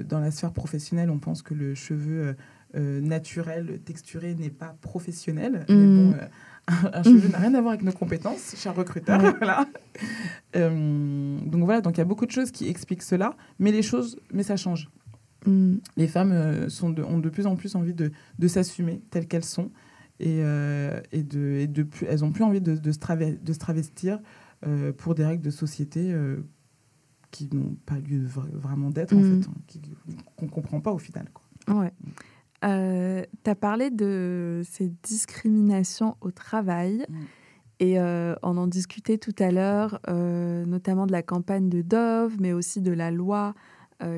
[0.07, 2.35] dans la sphère professionnelle, on pense que le cheveu
[2.73, 5.65] naturel, texturé, n'est pas professionnel.
[5.69, 6.11] Mais mmh.
[6.11, 6.15] bon
[6.93, 9.19] un cheveu n'a rien à voir avec nos compétences, cher recruteur.
[9.37, 9.67] voilà.
[10.55, 13.81] Euh, donc voilà, donc il y a beaucoup de choses qui expliquent cela, mais les
[13.81, 14.89] choses, mais ça change.
[15.45, 15.75] Mm.
[15.97, 19.27] Les femmes euh, sont de, ont de plus en plus envie de, de s'assumer telles
[19.27, 19.71] qu'elles sont
[20.19, 22.99] et, euh, et, de, et de, elles ont plus envie de, de, se,
[23.43, 24.19] de se, travestir
[24.97, 26.13] pour des règles de société
[27.31, 29.41] qui n'ont pas lieu vraiment d'être, en mm.
[29.43, 31.29] fait, hein, qu'on ne comprend pas au final.
[31.33, 31.81] Quoi.
[31.81, 31.93] Ouais.
[32.65, 37.05] Euh, tu as parlé de ces discriminations au travail.
[37.09, 37.15] Mm.
[37.81, 42.35] Et euh, on en discutait tout à l'heure, euh, notamment de la campagne de Dove,
[42.39, 43.53] mais aussi de la loi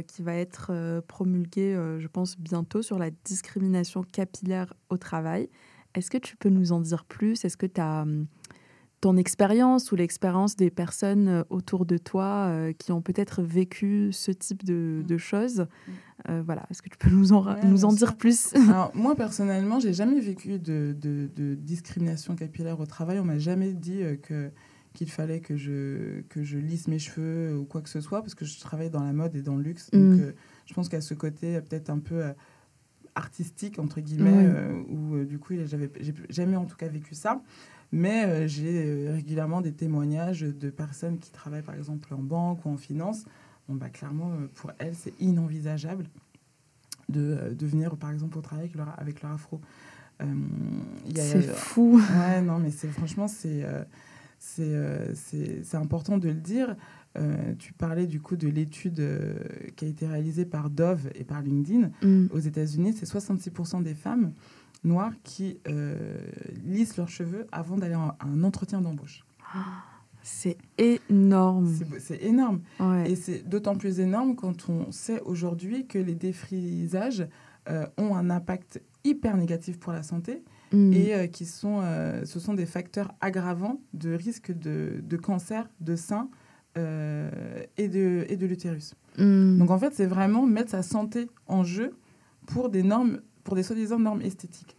[0.05, 5.49] qui va être promulguée, je pense, bientôt sur la discrimination capillaire au travail.
[5.95, 7.43] Est-ce que tu peux nous en dire plus?
[7.45, 8.05] Est-ce que tu as
[9.01, 14.09] ton expérience ou l'expérience des personnes euh, autour de toi euh, qui ont peut-être vécu
[14.13, 15.17] ce type de, mm.
[15.17, 15.59] choses.
[15.59, 15.91] Mm.
[16.29, 18.53] Euh, voilà, est-ce que tu peux nous en, nous en dire plus?
[18.69, 23.19] Alors, Moi, personnellement, j'ai jamais vécu de, de, discrimination capillaire au travail.
[23.19, 24.51] On m'a jamais dit que
[24.93, 28.35] qu'il fallait que je, que je lisse mes cheveux ou quoi que ce soit, parce
[28.35, 29.89] que je travaille dans la mode et dans le luxe.
[29.91, 30.33] Donc, mm.
[30.65, 32.21] je pense qu'à ce côté peut-être un peu
[33.15, 34.49] artistique, entre guillemets,
[34.89, 35.89] où du coup, j'avais
[36.29, 37.41] jamais en tout cas vécu ça.
[37.91, 42.65] Mais euh, j'ai euh, régulièrement des témoignages de personnes qui travaillent par exemple en banque
[42.65, 43.25] ou en finance.
[43.67, 46.05] Bon, bah, clairement, euh, pour elles, c'est inenvisageable
[47.09, 49.59] de, de, venir par exemple au travail avec leur, avec leur afro.
[51.13, 52.01] c'est fou.
[52.17, 53.65] Ouais, non, mais c'est franchement, c'est
[54.39, 56.77] c'est important de le dire.
[57.59, 59.03] tu parlais du coup de l'étude
[59.75, 61.91] qui a été réalisée par Dove et par LinkedIn.
[62.01, 62.27] Mm.
[62.31, 64.31] Aux États-Unis, c'est 66% des femmes
[64.83, 66.17] noirs qui euh,
[66.65, 69.23] lissent leurs cheveux avant d'aller à un entretien d'embauche.
[70.23, 71.73] c'est énorme.
[71.99, 72.61] C'est énorme.
[73.05, 77.27] Et c'est d'autant plus énorme quand on sait aujourd'hui que les défrisages
[77.69, 80.93] euh, ont un impact hyper négatif pour la santé mm.
[80.93, 81.81] et euh, qui sont,
[82.23, 86.29] ce sont des facteurs aggravants de risque de, de cancer de sein
[86.75, 88.95] et de, et de l'utérus.
[89.17, 89.57] Mm.
[89.59, 91.93] Donc en fait, c'est vraiment mettre sa santé en jeu
[92.45, 94.75] pour des normes pour des soi-disant normes esthétiques.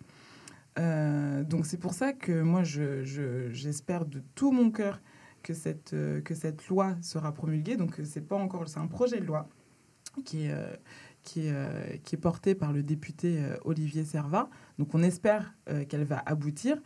[0.79, 5.01] Euh, donc c'est pour ça que moi, j'espère de tout mon cœur
[5.43, 7.77] que cette, euh, que cette loi sera promulguée.
[7.77, 9.49] Donc euh, c'est pas encore, c'est un projet de loi
[10.25, 10.55] qui est,
[11.23, 14.51] qui est, qui est porté par le député Olivier Servat.
[14.79, 15.55] Donc on espère
[15.89, 16.77] qu'elle va aboutir.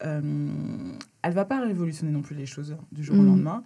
[0.00, 3.26] elle va pas révolutionner non plus les choses du jour au mmh.
[3.26, 3.62] lendemain.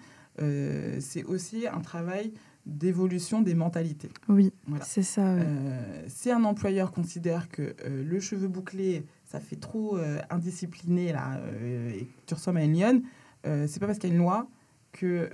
[1.01, 2.33] c'est aussi un travail
[2.69, 4.11] d'évolution des mentalités.
[4.29, 4.53] Oui,
[4.83, 5.27] c'est ça.
[5.27, 11.13] Euh, si un employeur considère que euh, le cheveu bouclé, ça fait trop euh, indiscipliné
[11.13, 13.03] là, et que tu ressembles à une lionne,
[13.45, 14.47] c'est pas parce qu'il y a une loi
[14.93, 15.31] qu'il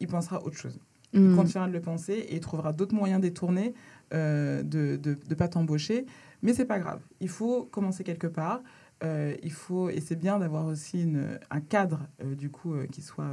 [0.00, 0.80] il pensera autre chose.
[1.12, 1.36] Il mm.
[1.36, 3.74] continuera de le penser et il trouvera d'autres moyens détournés
[4.10, 6.06] de ne pas t'embaucher.
[6.40, 7.00] Mais c'est pas grave.
[7.20, 8.62] Il faut commencer quelque part.
[9.02, 13.30] il faut, et c'est bien d'avoir aussi une, un cadre du coup qui soit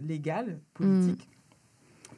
[0.00, 1.28] légal, politique.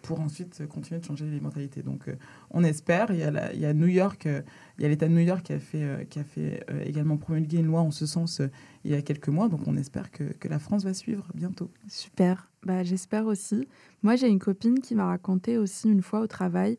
[0.03, 1.83] Pour ensuite continuer de changer les mentalités.
[1.83, 2.17] Donc, euh,
[2.51, 3.11] on espère.
[3.11, 4.43] Il y a, il y a New York, euh,
[4.79, 7.17] il y a l'État de New York qui a fait, euh, qui a fait également
[7.17, 8.41] promulguer une loi en ce sens
[8.85, 9.49] il y a quelques mois.
[9.49, 11.71] Donc, on espère que, que la France va suivre bientôt.
[11.89, 12.49] Super.
[12.65, 13.69] Bah, j'espère aussi.
[14.03, 16.79] Moi, j'ai une copine qui m'a raconté aussi une fois au travail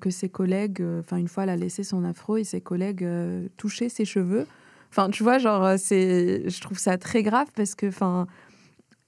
[0.00, 3.06] que ses collègues, enfin, une fois, elle a laissé son afro et ses collègues
[3.56, 4.46] touchaient ses cheveux.
[4.90, 8.26] Enfin, tu vois, genre, c'est, je trouve ça très grave parce que, enfin,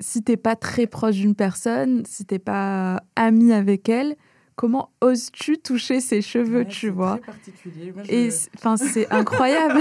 [0.02, 4.16] si t'es pas très proche d'une personne, si t'es pas ami avec elle,
[4.56, 7.18] comment oses-tu toucher ses cheveux, tu vois?
[7.18, 7.94] très particulier.
[8.08, 9.80] Et enfin, c'est incroyable.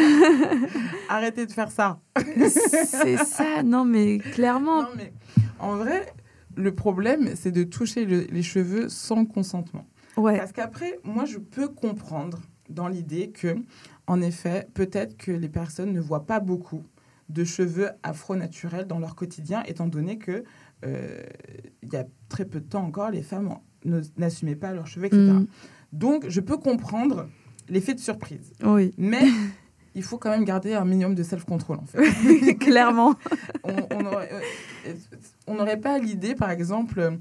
[1.10, 2.00] Arrêtez de faire ça.
[2.46, 4.84] c'est ça, non mais clairement.
[4.84, 5.12] Non, mais
[5.60, 6.14] en vrai,
[6.56, 9.86] le problème, c'est de toucher les cheveux sans consentement.
[10.18, 10.38] Ouais.
[10.38, 13.56] Parce qu'après, moi, je peux comprendre dans l'idée que,
[14.08, 16.84] en effet, peut-être que les personnes ne voient pas beaucoup
[17.32, 20.44] de cheveux afro-naturels dans leur quotidien, étant donné que
[20.86, 21.22] euh,
[21.84, 23.56] il y a très peu de temps encore, les femmes
[24.18, 25.22] n'assumaient pas leurs cheveux, etc.
[25.22, 25.48] Mm.
[25.94, 27.28] Donc, je peux comprendre
[27.70, 28.54] l'effet de surprise.
[28.64, 28.94] Oui.
[28.98, 29.24] Mais
[29.96, 32.56] il faut quand même garder un minimum de self-control, en fait.
[32.56, 33.16] Clairement.
[35.48, 37.18] on n'aurait pas l'idée, par exemple,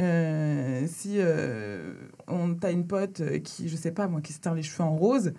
[0.00, 1.94] euh, si euh,
[2.26, 4.96] on as une pote qui, je sais pas moi, qui se teint les cheveux en
[4.96, 5.32] rose,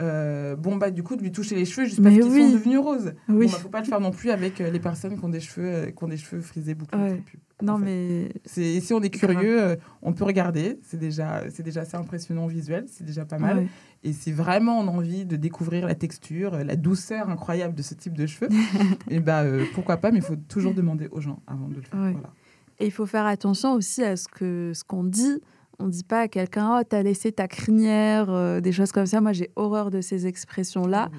[0.00, 2.78] euh, bon, bah, du coup, de lui toucher les cheveux juste parce qu'ils sont devenus
[2.78, 3.12] roses.
[3.28, 3.46] Oui.
[3.46, 5.40] Bon, bah, faut pas le faire non plus avec euh, les personnes qui ont des
[5.40, 7.22] cheveux, euh, qui ont des cheveux frisés, bouclés.
[7.62, 8.32] non, mais.
[8.46, 10.78] Si on est curieux, on peut regarder.
[10.82, 12.84] C'est déjà, c'est déjà assez impressionnant visuel.
[12.88, 13.66] C'est déjà pas mal.
[14.02, 17.92] Et si vraiment on a envie de découvrir la texture, la douceur incroyable de ce
[17.94, 18.56] type de cheveux, et
[19.16, 22.00] eh bah, pourquoi pas, mais il faut toujours demander aux gens avant de le faire.
[22.00, 22.32] Voilà.
[22.78, 25.42] Et il faut faire attention aussi à ce qu'on ce qu'on dit
[25.80, 29.20] on dit pas à quelqu'un oh t'as laissé ta crinière euh, des choses comme ça.
[29.20, 31.10] Moi j'ai horreur de ces expressions là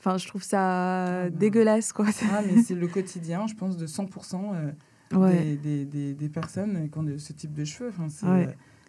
[0.00, 2.06] enfin je trouve ça ah, dégueulasse quoi.
[2.32, 4.72] Ah, mais c'est le quotidien je pense de 100%
[5.14, 7.90] euh, des, des, des, personnes qui ont de, ce type de cheveux.
[7.90, 8.08] Enfin,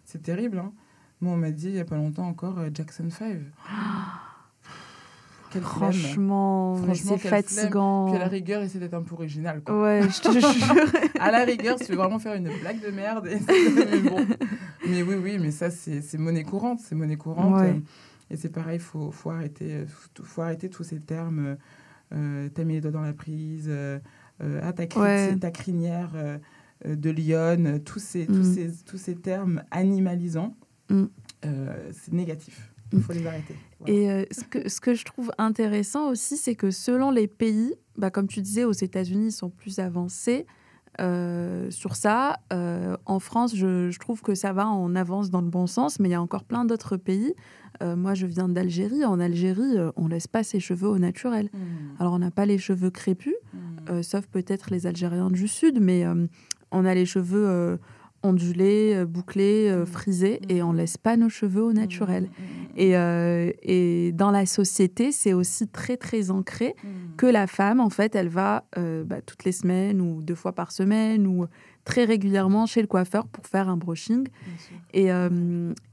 [0.04, 0.72] c'est euh, terrible hein.
[1.20, 3.38] moi on m'a dit il y a pas longtemps encore Jackson 5
[5.58, 8.06] Franchement, c'est fatigant.
[8.06, 9.62] Puis à la rigueur, essayer d'être un peu original.
[9.62, 9.82] Quoi.
[9.82, 11.20] Ouais, je te jure.
[11.20, 13.28] à la rigueur, tu veux vraiment faire une blague de merde.
[14.88, 16.80] mais, oui, oui, mais ça, c'est monnaie courante.
[16.80, 17.62] C'est monnaie courante.
[18.32, 19.84] Et c'est pareil, il faut, faut, arrêter,
[20.22, 21.56] faut, arrêter tous ces termes.
[22.12, 23.70] Euh, T'as mis les doigts dans la prise.
[24.42, 26.38] Euh, ah, ta, ta crinière euh,
[26.84, 27.82] de lionne.
[27.82, 28.54] Tous ces, tous, mm.
[28.54, 30.56] ces, tous ces termes animalisants,
[30.88, 31.04] mm.
[31.44, 32.69] euh, c'est négatif.
[32.92, 33.54] Il faut les arrêter.
[33.86, 37.74] Et euh, ce, que, ce que je trouve intéressant aussi, c'est que selon les pays,
[37.96, 40.46] bah, comme tu disais, aux États-Unis, ils sont plus avancés
[41.00, 42.40] euh, sur ça.
[42.52, 45.98] Euh, en France, je, je, trouve que ça va, on avance dans le bon sens,
[45.98, 47.34] mais il y a encore plein d'autres pays.
[47.82, 49.04] moi, je viens d'Algérie.
[49.04, 51.48] En Algérie, on laisse pas ses cheveux au naturel.
[51.52, 52.00] Hmm.
[52.00, 54.02] Alors, on n'a pas les cheveux crépus, hmm.
[54.02, 56.04] sauf peut-être les Algériens du Sud, mais
[56.70, 57.78] on a les cheveux
[58.22, 59.86] ondulés, euh, bouclés, euh, mmh.
[59.86, 60.76] frisés, et on mmh.
[60.76, 62.24] laisse pas nos cheveux au naturel.
[62.24, 62.44] Mmh.
[62.76, 66.74] Et, euh, et, dans la société, c'est aussi très très ancré
[67.16, 70.72] que la femme, en fait, elle va bah, toutes les semaines ou deux fois par
[70.72, 71.46] semaine ou
[71.84, 74.26] très régulièrement chez le coiffeur pour faire un brushing.
[74.94, 75.08] Et,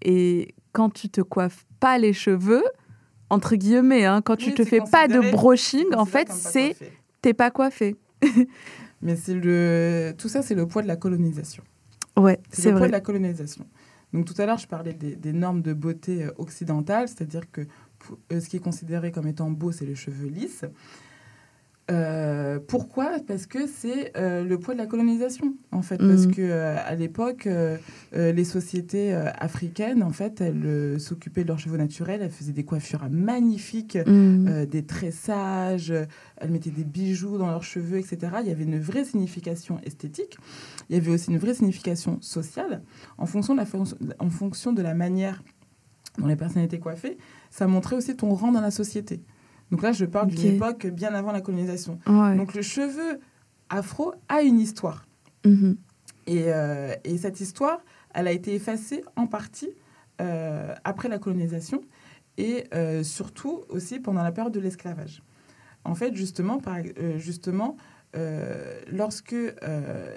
[0.02, 2.64] et quand tu te coiffes pas les cheveux,
[3.30, 6.76] entre guillemets, hein, quand tu te fais pas de brushing, en fait, c'est
[7.22, 7.96] t'es pas coiffé.
[9.02, 11.64] Mais c'est le tout ça, c'est le poids de la colonisation.
[12.18, 13.66] Ouais, c'est le poids de la colonisation.
[14.14, 17.62] Donc tout à l'heure, je parlais des, normes de beauté euh, occidentales, c'est-à-dire que
[18.32, 20.66] euh, ce qui est considéré comme étant beau, c'est les cheveux lisses.
[21.90, 23.20] Euh, pourquoi?
[23.26, 25.98] Parce que c'est le poids de la colonisation, en fait.
[25.98, 26.36] Parce mhm.
[26.36, 27.48] que à l'époque,
[28.14, 33.08] les sociétés africaines, en fait, elles s'occupaient de leurs cheveux naturels, elles faisaient des coiffures
[33.10, 34.66] magnifiques, mhm.
[34.66, 35.94] des tressages,
[36.38, 38.18] elles mettaient des bijoux dans leurs cheveux, etc.
[38.42, 40.38] Il y avait une vraie signification esthétique
[40.90, 42.82] il y avait aussi une vraie signification sociale.
[43.18, 43.68] En fonction de la,
[44.20, 45.44] en fonction de la manière
[46.18, 47.18] dont les personnes étaient coiffées,
[47.52, 49.22] ça montrait aussi ton rang dans la société.
[49.72, 52.00] Donc là, je parle d'une époque bien avant la colonisation.
[52.06, 53.20] Donc le cheveu
[53.70, 55.06] afro a une histoire.
[55.46, 55.78] Mhm.
[56.28, 57.80] Et, euh, et, cette histoire,
[58.14, 59.70] elle a été effacée en partie
[60.20, 61.82] euh, après la colonisation
[62.38, 65.24] et euh, surtout aussi pendant la période de l'esclavage.
[65.86, 66.78] En fait, justement, par,
[67.18, 67.78] justement
[68.92, 69.36] lorsque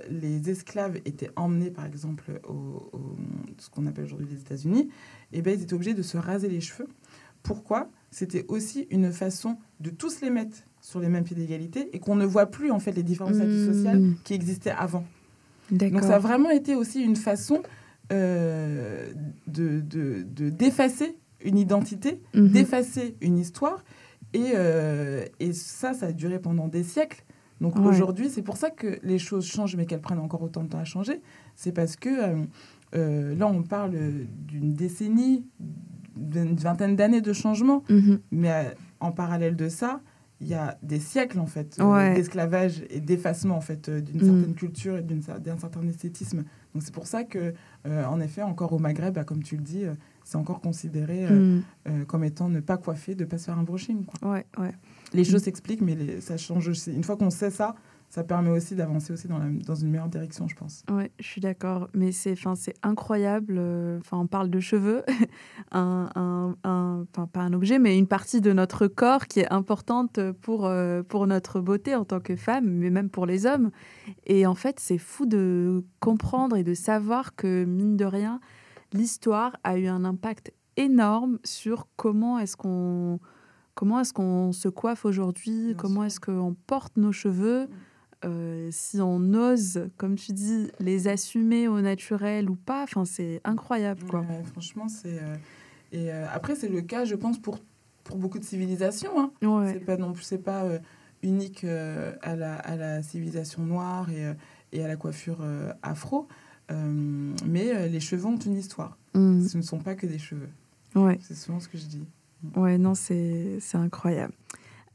[0.09, 2.91] les esclaves étaient emmenés, par exemple, au,
[3.59, 4.89] ce qu'on appelle aujourd'hui les États-Unis,
[5.33, 6.89] eh ben, ils étaient obligés de se raser les cheveux.
[7.43, 7.91] Pourquoi?
[8.11, 12.17] C'était aussi une façon de tous les mettre sur les mêmes pieds d'égalité et qu'on
[12.17, 13.73] ne voit plus en fait les différences mmh.
[13.73, 15.05] sociales qui existaient avant.
[15.71, 17.63] Donc ça a vraiment été aussi une façon
[18.13, 19.13] euh,
[19.47, 22.49] de, de, d'effacer une identité, mmh.
[22.49, 23.85] d'effacer une histoire.
[24.33, 24.53] Et,
[25.41, 27.25] et ça, ça a duré pendant des siècles.
[27.61, 30.69] Donc aujourd'hui, c'est pour ça que les choses changent, mais qu'elles prennent encore autant de
[30.69, 31.21] temps à changer.
[31.57, 32.09] C'est parce que
[32.95, 33.93] euh, là, on parle
[34.47, 35.45] d'une décennie,
[36.17, 38.21] d'une vingtaine d'années de changement, Mhm.
[38.33, 40.01] mais en parallèle de ça,
[40.43, 42.15] il y a des siècles en fait euh, Ouais.
[42.15, 44.25] d'esclavage et d'effacement en fait euh, d'une Mm.
[44.25, 46.45] certaine culture et d'un certain esthétisme.
[46.73, 47.53] Donc c'est pour ça que,
[47.87, 49.93] euh, en effet, encore au Maghreb, bah, comme tu le dis, euh,
[50.25, 51.63] c'est encore considéré euh, Mhm.
[51.89, 54.05] euh, comme étant ne pas coiffer, de pas se faire un brushing.
[54.07, 54.31] quoi.
[54.33, 54.73] Ouais, ouais.
[55.13, 56.91] Les choses s'expliquent, mais les- ça change aussi.
[56.93, 57.75] Une fois qu'on sait ça,
[58.11, 60.83] ça permet aussi d'avancer aussi dans, la- dans une meilleure direction, je pense.
[60.91, 61.89] Ouais, je suis d'accord.
[61.95, 62.35] Mais c'est,
[62.83, 63.55] incroyable.
[63.57, 65.03] euh, Enfin, on parle de cheveux,
[65.73, 70.19] un, un, un- pas un objet, mais une partie de notre corps qui est importante
[70.43, 73.71] pour euh, pour notre beauté en tant que femme, mais même pour les hommes.
[74.27, 78.41] Et en fait, c'est fou de comprendre et de savoir que mine de rien,
[78.93, 83.21] l'histoire a eu un impact énorme sur comment est-ce qu'on
[83.75, 87.69] comment est-ce qu'on se coiffe aujourd'hui, comment est-ce qu'on porte nos cheveux.
[88.25, 93.41] Euh, si on ose, comme tu dis, les assumer au naturel ou pas, enfin c'est
[93.45, 94.21] incroyable quoi.
[94.21, 95.19] Ouais, franchement, c'est.
[95.23, 95.37] euh,
[95.93, 97.59] et euh, après, c'est le cas, je pense, pour,
[98.05, 99.19] pour beaucoup de civilisations.
[99.19, 99.31] hein.
[99.43, 99.73] Ouais.
[99.73, 100.65] C'est pas non plus, c'est pas
[101.23, 104.33] unique à, la, à la civilisation noire et,
[104.77, 105.43] et à la coiffure
[105.83, 106.29] afro.
[106.71, 108.97] Mais les cheveux ont une histoire.
[109.15, 109.43] Mm.
[109.47, 110.49] Ce ne sont pas que des cheveux.
[110.95, 111.19] Ouais.
[111.23, 112.05] C'est souvent ce que je dis.
[112.55, 114.33] Ouais, non, c'est c'est incroyable.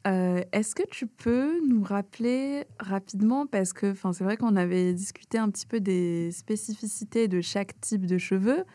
[0.08, 5.40] Euh, Est-ce que tu peux nous rappeler rapidement, parce que c'est vrai qu'on avait discuté
[5.40, 8.66] un petit peu des spécificités de chaque type de cheveux.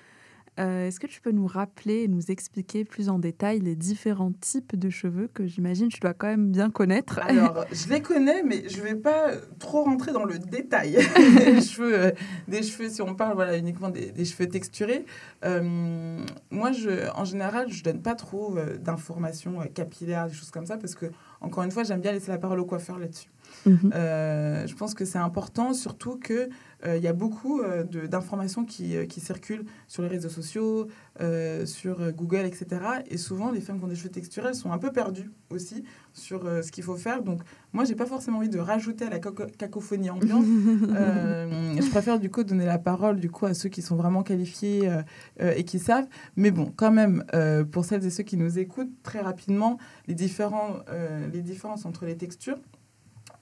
[0.60, 4.32] Euh, Est-ce que tu peux nous rappeler et nous expliquer plus en détail les différents
[4.40, 7.18] types de cheveux que j'imagine tu dois quand même bien connaître?
[7.22, 10.92] Alors, je les connais, mais je vais pas trop rentrer dans le détail
[11.38, 11.94] des cheveux.
[11.98, 12.10] euh,
[12.48, 15.06] des cheveux, si on parle voilà, uniquement des, des cheveux texturés.
[15.44, 16.18] Euh,
[16.50, 20.94] moi, je, en général, je donne pas trop d'informations capillaires, des choses comme ça, parce
[20.94, 21.06] que,
[21.40, 23.30] encore une fois, j'aime bien laisser la parole au coiffeur là-dessus.
[23.66, 23.90] Mhm.
[23.92, 26.48] Je pense que c'est important, surtout que
[26.86, 30.88] il y a beaucoup euh, d'informations qui, euh, qui circulent sur les réseaux sociaux,
[31.20, 32.66] euh, sur euh, Google, etc.
[33.06, 35.84] Et souvent, les femmes qui ont des cheveux texturés, elles sont un peu perdues aussi
[36.14, 37.22] sur euh, ce qu'il faut faire.
[37.22, 40.44] Donc, moi, j'ai pas forcément envie de rajouter à la caco- cacophonie ambiante.
[40.90, 44.22] Euh, je préfère du coup donner la parole du coup à ceux qui sont vraiment
[44.22, 45.02] qualifiés euh,
[45.40, 46.06] euh, et qui savent.
[46.36, 50.14] Mais bon, quand même, euh, pour celles et ceux qui nous écoutent, très rapidement, les,
[50.14, 52.58] différents, euh, les différences entre les textures.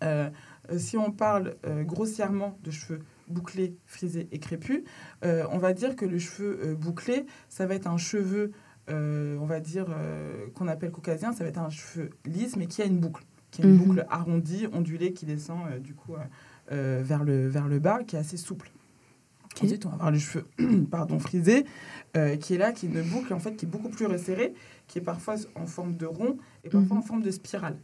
[0.04, 0.28] Euh,
[0.70, 4.82] euh, si on parle euh, grossièrement de cheveux bouclés, frisés et crépus,
[5.24, 8.52] euh, on va dire que le cheveu euh, bouclé, ça va être un cheveu,
[8.90, 9.86] euh, on va dire,
[10.54, 13.62] qu'on appelle caucasien, ça va être un cheveu lisse mais qui a une boucle, qui
[13.62, 13.78] a une Mhm.
[13.78, 16.14] boucle arrondie, ondulée, qui descend du coup
[16.70, 18.70] vers, le, vers le bas, qui est assez souple.
[19.62, 20.46] Ensuite, on va avoir le cheveu
[20.90, 21.64] pardon, frisé,
[22.40, 24.54] qui est là, qui est une boucle en fait, qui est beaucoup plus resserrée,
[24.86, 27.02] qui est parfois en forme de rond et parfois Mhm.
[27.02, 27.76] en forme de spirale.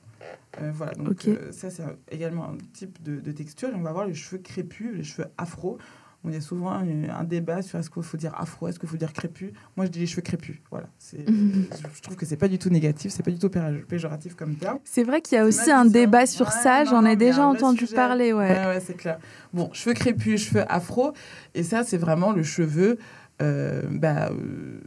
[0.63, 3.69] Euh, voilà, donc euh, ça c'est également un type de, de texture.
[3.71, 5.79] Et on va avoir les cheveux crépus, les cheveux afro.
[6.27, 8.89] Il y a souvent un, un débat sur est-ce qu'il faut dire afro, est-ce qu'il
[8.89, 9.53] faut dire crépus.
[9.77, 10.57] Moi, je dis les cheveux crépus.
[10.71, 13.51] Voilà, c'est, je trouve que c'est pas du tout négatif, c'est pas du tout
[13.87, 14.79] péjoratif comme terme.
[14.85, 17.81] C'est vrai qu'il y a aussi un débat sur Ouais, ça, j'en ai déjà entendu
[17.81, 17.95] sujet.
[17.95, 18.49] parler, ouais.
[18.49, 19.19] Ouais, ouais, c'est clair.
[19.53, 21.13] Bon, cheveux crépus, cheveux afro.
[21.55, 22.97] Et ça, c'est vraiment le cheveu
[23.43, 24.81] euh, bah, euh,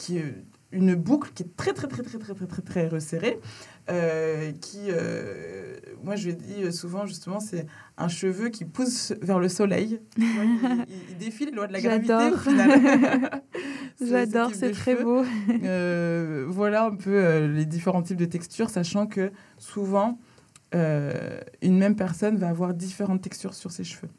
[0.00, 0.34] qui est
[0.72, 3.38] une boucle qui est très, très, très, très, très, très, très, très resserrée.
[3.88, 9.48] euh, qui, euh, moi, je dis souvent, justement, c'est un cheveu qui pousse vers le
[9.48, 10.00] soleil.
[10.18, 12.40] Il, il- il défie les lois de la gravité au J'adore.
[12.40, 13.42] final.
[13.98, 15.04] C'est très cheveux.
[15.04, 15.24] beau.
[15.64, 20.18] Euh, voilà un peu euh, les différents types de textures, sachant que souvent,
[20.74, 24.10] euh, une même personne va avoir différentes textures sur ses cheveux.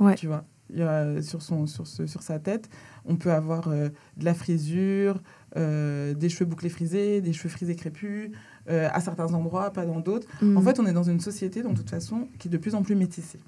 [0.00, 0.14] Ouais.
[0.14, 2.68] Tu vois, il y a, sur, son, sur, ce- sur sa tête,
[3.04, 5.20] on peut avoir euh, de la frisure,
[5.56, 8.30] euh, des cheveux bouclés frisés, des cheveux frisés crépus,
[8.68, 10.26] euh, à certains endroits, pas dans d'autres.
[10.42, 10.62] En Mm.
[10.62, 12.94] fait, on est dans une société, de toute façon, qui est de plus en plus
[12.94, 13.40] métissée.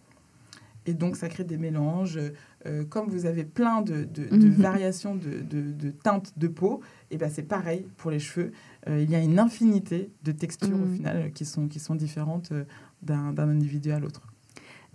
[0.85, 2.19] Et donc, ça crée des mélanges.
[2.67, 4.53] Euh, comme vous avez plein de, de- de Mhm.
[4.55, 6.81] variations de, de- teintes de peau,
[7.13, 8.51] et ben c'est pareil pour les cheveux.
[8.89, 10.95] Euh, il y a une infinité de textures au Mhm.
[10.97, 12.53] final qui sont, qui sont différentes
[13.03, 14.23] d'un d'un individu à l'autre.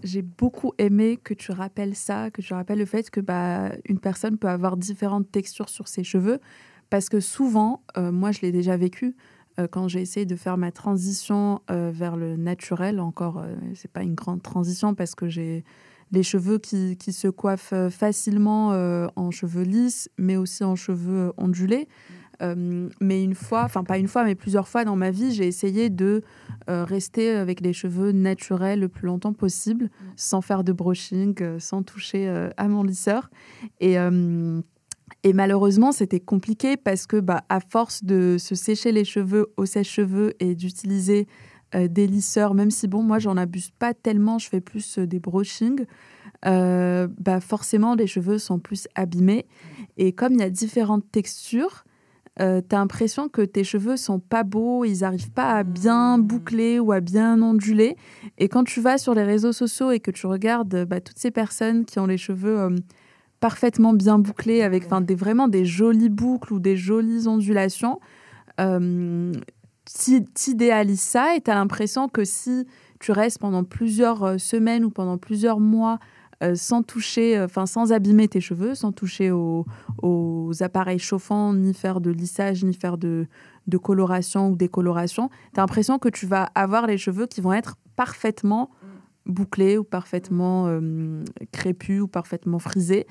[0.04, 4.00] J'ai beaucoup aimé que tu rappelles ça, que tu rappelles le fait que bah, une
[4.00, 6.40] personne peut avoir différentes textures sur ses cheveux,
[6.90, 9.16] parce que souvent, euh, moi je l'ai déjà vécu
[9.60, 13.00] euh, quand j'ai essayé de faire ma transition euh, vers le naturel.
[13.00, 13.44] Encore,
[13.76, 15.64] c'est pas une grande transition parce que j'ai
[16.12, 18.70] les cheveux qui, qui se coiffent facilement
[19.18, 21.90] en cheveux lisses, mais aussi en cheveux ondulés.
[22.42, 25.48] Euh, mais une fois, enfin pas une fois, mais plusieurs fois dans ma vie, j'ai
[25.48, 26.22] essayé de
[26.70, 31.84] euh, rester avec les cheveux naturels le plus longtemps possible, sans faire de brushing, sans
[31.84, 33.30] toucher euh, à mon lisseur.
[33.80, 33.98] Et,
[35.24, 39.66] et malheureusement, c'était compliqué parce que, bah, à force de se sécher les cheveux au
[39.66, 41.28] sèche-cheveux et d'utiliser
[41.76, 45.08] euh, des lisseurs, même si bon, moi, j'en abuse pas tellement, je fais plus euh,
[45.08, 45.86] des brushings.
[46.46, 49.46] euh, bah forcément les cheveux sont plus abîmés.
[49.98, 51.84] Et comme il y a différentes textures,
[52.40, 56.20] euh, tu as l'impression que tes cheveux sont pas beaux, ils n'arrivent pas à bien
[56.20, 57.96] boucler ou à bien onduler.
[58.38, 61.32] Et quand tu vas sur les réseaux sociaux et que tu regardes bah, toutes ces
[61.32, 62.70] personnes qui ont les cheveux
[63.40, 68.00] parfaitement bien bouclés, avec enfin, des, vraiment des jolies boucles ou des jolies ondulations,
[68.60, 69.32] euh,
[70.34, 72.66] t'idéalises ça et tu as l'impression que si
[73.00, 76.00] tu restes pendant plusieurs euh, semaines ou pendant plusieurs mois
[76.44, 79.66] euh, sans toucher, euh, enfin sans abîmer tes cheveux, sans toucher aux,
[80.04, 83.28] aux, appareils chauffants, ni faire de lissage, ni faire de,
[83.66, 87.54] de coloration ou décoloration, tu as l'impression que tu vas avoir les cheveux qui vont
[87.54, 88.70] être parfaitement
[89.28, 93.06] bouclés ou parfaitement euh, crépus ou parfaitement frisés.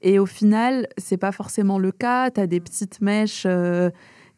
[0.00, 2.30] Et au final, c'est pas forcément le cas.
[2.30, 3.90] Tu as des petites mèches euh,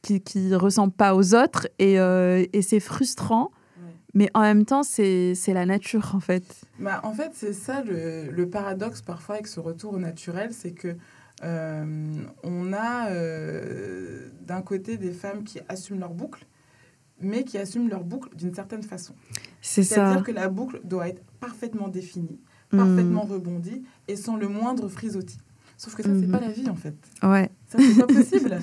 [0.02, 3.50] qui ne ressemblent pas aux autres et, euh, et c'est frustrant.
[4.12, 6.44] Mais en même temps, c'est la nature, en fait.
[6.80, 10.72] Bah, en fait, c'est ça le, le, paradoxe parfois avec ce retour au naturel, c'est
[10.72, 10.96] que
[11.42, 16.44] euh, on a euh, d'un côté des femmes qui assument leur boucle,
[17.20, 19.14] mais qui assument leur boucle d'une certaine façon.
[19.60, 19.94] C'est ça.
[19.94, 22.38] C'est-à-dire que la boucle doit être parfaitement définie,
[22.70, 23.32] parfaitement mmh.
[23.32, 25.38] rebondie et sans le moindre frisottis.
[25.76, 26.20] Sauf que ça, mmh.
[26.20, 26.94] c'est pas la vie, en fait.
[27.22, 27.50] Ouais.
[27.68, 28.58] Ça, c'est pas possible.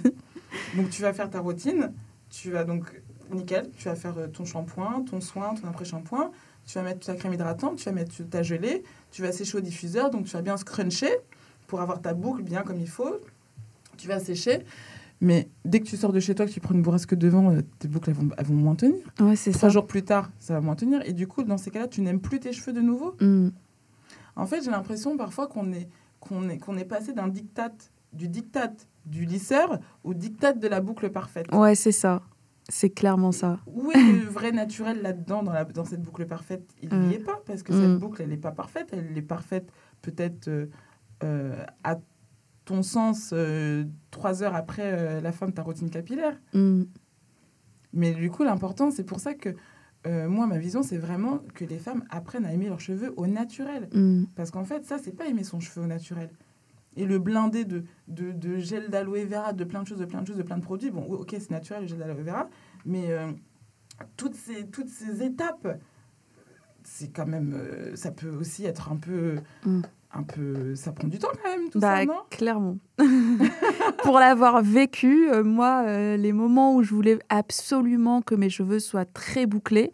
[0.75, 1.91] donc, tu vas faire ta routine,
[2.29, 3.01] tu vas donc
[3.31, 6.31] nickel, tu vas faire ton shampoing, ton soin, ton après-shampoing,
[6.65, 9.61] tu vas mettre ta crème hydratante, tu vas mettre ta gelée, tu vas sécher au
[9.61, 11.11] diffuseur, donc tu vas bien scruncher
[11.67, 13.19] pour avoir ta boucle bien comme il faut.
[13.97, 14.63] Tu vas sécher.
[15.19, 17.87] Mais dès que tu sors de chez toi, que tu prends une bourrasque devant, tes
[17.87, 18.99] boucles elles vont, elles vont moins tenir.
[19.19, 21.01] Ouais, c'est Trois jours plus tard, ça va moins tenir.
[21.05, 23.15] Et du coup, dans ces cas-là, tu n'aimes plus tes cheveux de nouveau?
[23.19, 23.49] Mm.
[24.35, 25.89] En fait, j'ai l'impression parfois qu'on est,
[26.19, 27.73] qu'on est, qu'on est passé d'un diktat,
[28.13, 28.73] du diktat
[29.07, 31.47] du lisseur au diktat de la boucle parfaite.
[31.53, 32.21] Ouais, c'est ça.
[32.69, 33.59] C'est clairement ça.
[33.65, 36.69] Où est le vrai naturel là-dedans, dans, la, dans cette boucle parfaite?
[36.83, 37.11] Il n'y mm.
[37.13, 37.81] est pas, parce que mm.
[37.81, 38.89] cette boucle, elle n'est pas parfaite.
[38.91, 40.67] Elle est parfaite peut-être euh,
[41.23, 41.97] euh, à
[42.67, 46.37] ton sens euh, trois heures après euh, la fin de ta routine capillaire.
[46.53, 46.83] Mm.
[47.93, 49.55] Mais du coup, l'important, c'est pour ça que
[50.05, 53.25] euh, moi, ma vision, c'est vraiment que les femmes apprennent à aimer leurs cheveux au
[53.25, 53.87] naturel.
[53.93, 54.25] Mm.
[54.35, 56.29] Parce qu'en fait, ça, c'est pas aimer son cheveu au naturel.
[56.97, 60.21] Et le blindé de, de, de gel d'aloe vera, de plein de choses, de plein
[60.21, 62.49] de choses, de plein de produits, bon, ok, c'est naturel, le gel d'aloe vera,
[62.85, 63.09] mais
[64.17, 65.79] toutes, ces, toutes ces étapes,
[66.83, 67.55] c'est quand même.
[67.95, 69.35] Ça peut aussi être un peu.
[69.63, 69.81] Mm.
[70.13, 72.21] Un peu, ça prend du temps quand même, tout bah, ça, non?
[72.29, 72.77] Clairement.
[74.03, 78.79] Pour l'avoir vécu, euh, moi, euh, les moments où je voulais absolument que mes cheveux
[78.79, 79.91] soient très bouclés,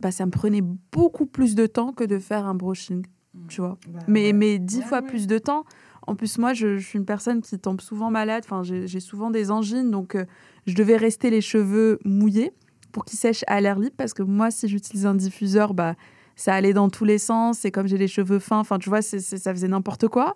[0.00, 3.04] bah, ça me prenait beaucoup plus de temps que de faire un brushing,
[3.48, 3.78] tu vois.
[3.88, 4.32] Bah, mais, ouais.
[4.32, 5.06] mais dix Ouais, fois ouais.
[5.06, 5.64] plus de temps.
[6.06, 8.42] En plus, moi, je, je suis une personne qui tombe souvent malade.
[8.44, 10.24] Enfin, j'ai j'ai souvent des angines, donc euh,
[10.66, 12.52] je devais rester les cheveux mouillés
[12.90, 13.94] pour qu'ils sèchent à l'air libre.
[13.96, 15.94] Parce que moi, si j'utilise un diffuseur, bah,
[16.36, 17.64] ça allait dans tous les sens.
[17.64, 20.32] Et comme j'ai les cheveux fins, enfin, tu vois, ça faisait n'importe quoi.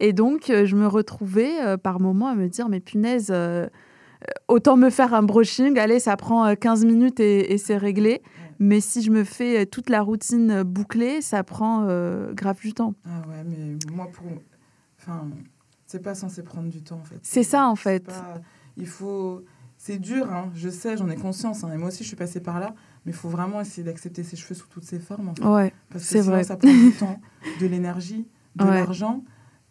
[0.00, 3.68] Et donc, euh, je me retrouvais euh, par moments à me dire, mais punaise, euh,
[4.48, 8.22] autant me faire un brushing, allez, ça prend euh, 15 minutes et, et c'est réglé.
[8.58, 12.94] Mais si je me fais toute la routine bouclée, ça prend euh, grave du temps.
[13.06, 14.26] Ah ouais, mais moi, pour.
[14.98, 15.28] Enfin,
[15.86, 17.18] c'est pas censé prendre du temps, en fait.
[17.22, 18.04] C'est ça, en fait.
[18.06, 18.40] pas-
[18.76, 19.42] Il faut.
[19.78, 21.64] C'est dur, hein, je sais, j'en ai conscience.
[21.64, 22.74] hein, et moi aussi, je suis passée par là.
[23.06, 25.28] Mais il faut vraiment essayer d'accepter ses cheveux sous toutes ses formes.
[25.30, 25.44] En fait.
[25.44, 26.44] Ouais, Parce que c'est sinon, vrai.
[26.44, 27.20] ça prend du temps,
[27.60, 28.26] de l'énergie,
[28.56, 28.74] de Ouais.
[28.74, 29.24] l'argent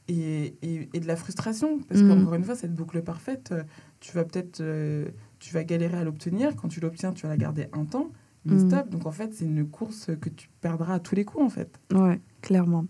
[0.08, 1.80] et, et, et de la frustration.
[1.88, 2.08] Parce Mm.
[2.10, 3.64] qu'encore une fois, cette boucle parfaite, euh,
[4.00, 4.62] tu vas peut-être.
[4.62, 5.08] euh,
[5.40, 6.56] tu vas galérer à l'obtenir.
[6.56, 8.10] Quand tu l'obtiens, tu vas la garder un temps.
[8.46, 8.68] Mais Mm.
[8.70, 8.90] stop.
[8.90, 11.80] Donc en fait, c'est une course que tu perdras à tous les coups, en fait.
[11.94, 12.86] ouais, clairement.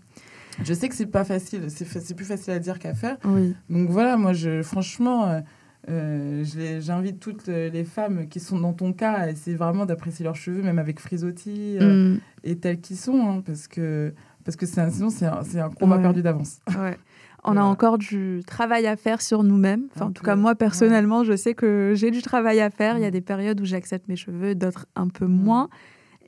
[0.62, 1.70] Je sais que c'est pas facile.
[1.70, 3.18] C'est fa- plus facile à dire qu'à faire.
[3.24, 3.54] Oui.
[3.68, 5.40] Donc voilà, moi, je, franchement, euh,
[5.88, 6.44] euh,
[6.80, 10.62] j'invite toutes les femmes qui sont dans ton cas à essayer vraiment d'apprécier leurs cheveux,
[10.62, 14.12] même avec frisottis euh, Mm, et tels qu'ils sont, hein, parce que
[14.44, 16.02] parce que un- sinon c'est un, combat Ouais.
[16.02, 16.58] perdu d'avance.
[16.78, 16.96] ouais.
[17.44, 19.84] On a encore du travail à faire sur nous-mêmes.
[19.94, 20.54] Enfin, en tout cas, moi, ouais.
[20.56, 22.98] personnellement, je sais que j'ai du travail à faire.
[22.98, 23.12] Il y a Mm.
[23.12, 25.32] des périodes où j'accepte mes cheveux, d'autres un peu Mm.
[25.44, 25.68] moins.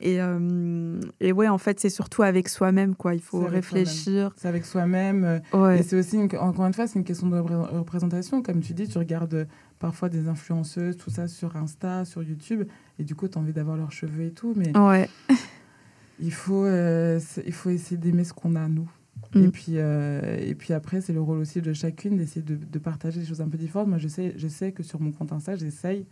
[0.02, 3.14] Et, euh, et ouais, en fait, c'est surtout avec soi-même, quoi.
[3.14, 4.32] Il faut réfléchir.
[4.36, 5.24] C'est avec soi-même.
[5.24, 5.78] euh, Ouais.
[5.78, 8.42] Et c'est aussi, une- encore une fois, c'est une question de repré- représentation.
[8.42, 9.44] Comme tu dis, tu regardes euh,
[9.78, 12.64] parfois des influenceuses, tout ça sur Insta, sur YouTube,
[12.98, 15.08] et du coup, tu as envie d'avoir leurs cheveux et tout, mais Ouais.
[16.20, 18.90] il faut, euh, il faut essayer d'aimer ce qu'on a, nous.
[19.34, 19.44] Mm.
[19.44, 22.78] Et, puis, euh, et puis après, c'est le rôle aussi de chacune d'essayer de, de
[22.78, 23.88] partager des choses un peu différentes.
[23.88, 26.06] Moi, je sais, je sais que sur mon compte Insta, j'essaye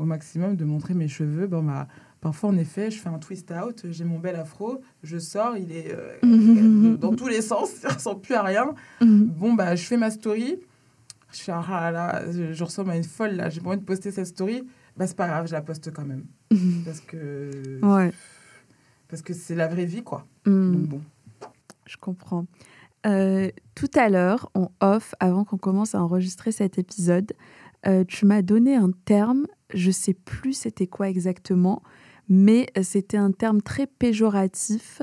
[0.00, 1.46] au maximum de montrer mes cheveux.
[1.46, 1.86] Bon, bah,
[2.20, 5.70] parfois, en effet, je fais un twist out, j'ai mon bel afro, je sors, il
[5.72, 8.74] est euh, dans tous les sens, il ressemble plus à rien.
[9.00, 10.56] Bon, bah, je fais ma story.
[11.32, 13.50] Je fais, ah là là, je, je ressemble à une folle, là.
[13.50, 14.64] J'ai pas envie de poster cette story.
[14.96, 16.24] Bah, c'est pas grave, je la poste quand même.
[16.84, 18.12] Parce que Ouais.
[19.08, 20.26] parce que c'est la vraie vie, quoi.
[20.46, 20.72] Mm.
[20.72, 21.00] Donc bon.
[21.86, 22.46] je comprends.
[23.06, 27.32] Euh, tout à l'heure, en off, avant qu'on commence à enregistrer cet épisode,
[27.86, 31.82] euh, tu m'as donné un terme, je sais plus c'était quoi exactement,
[32.28, 35.02] mais c'était un terme très péjoratif,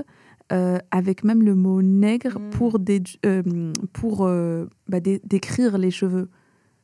[0.54, 2.50] euh, avec même le mot nègre Mm.
[2.52, 6.30] pour, dé- euh, pour euh, bah, dé- décrire les cheveux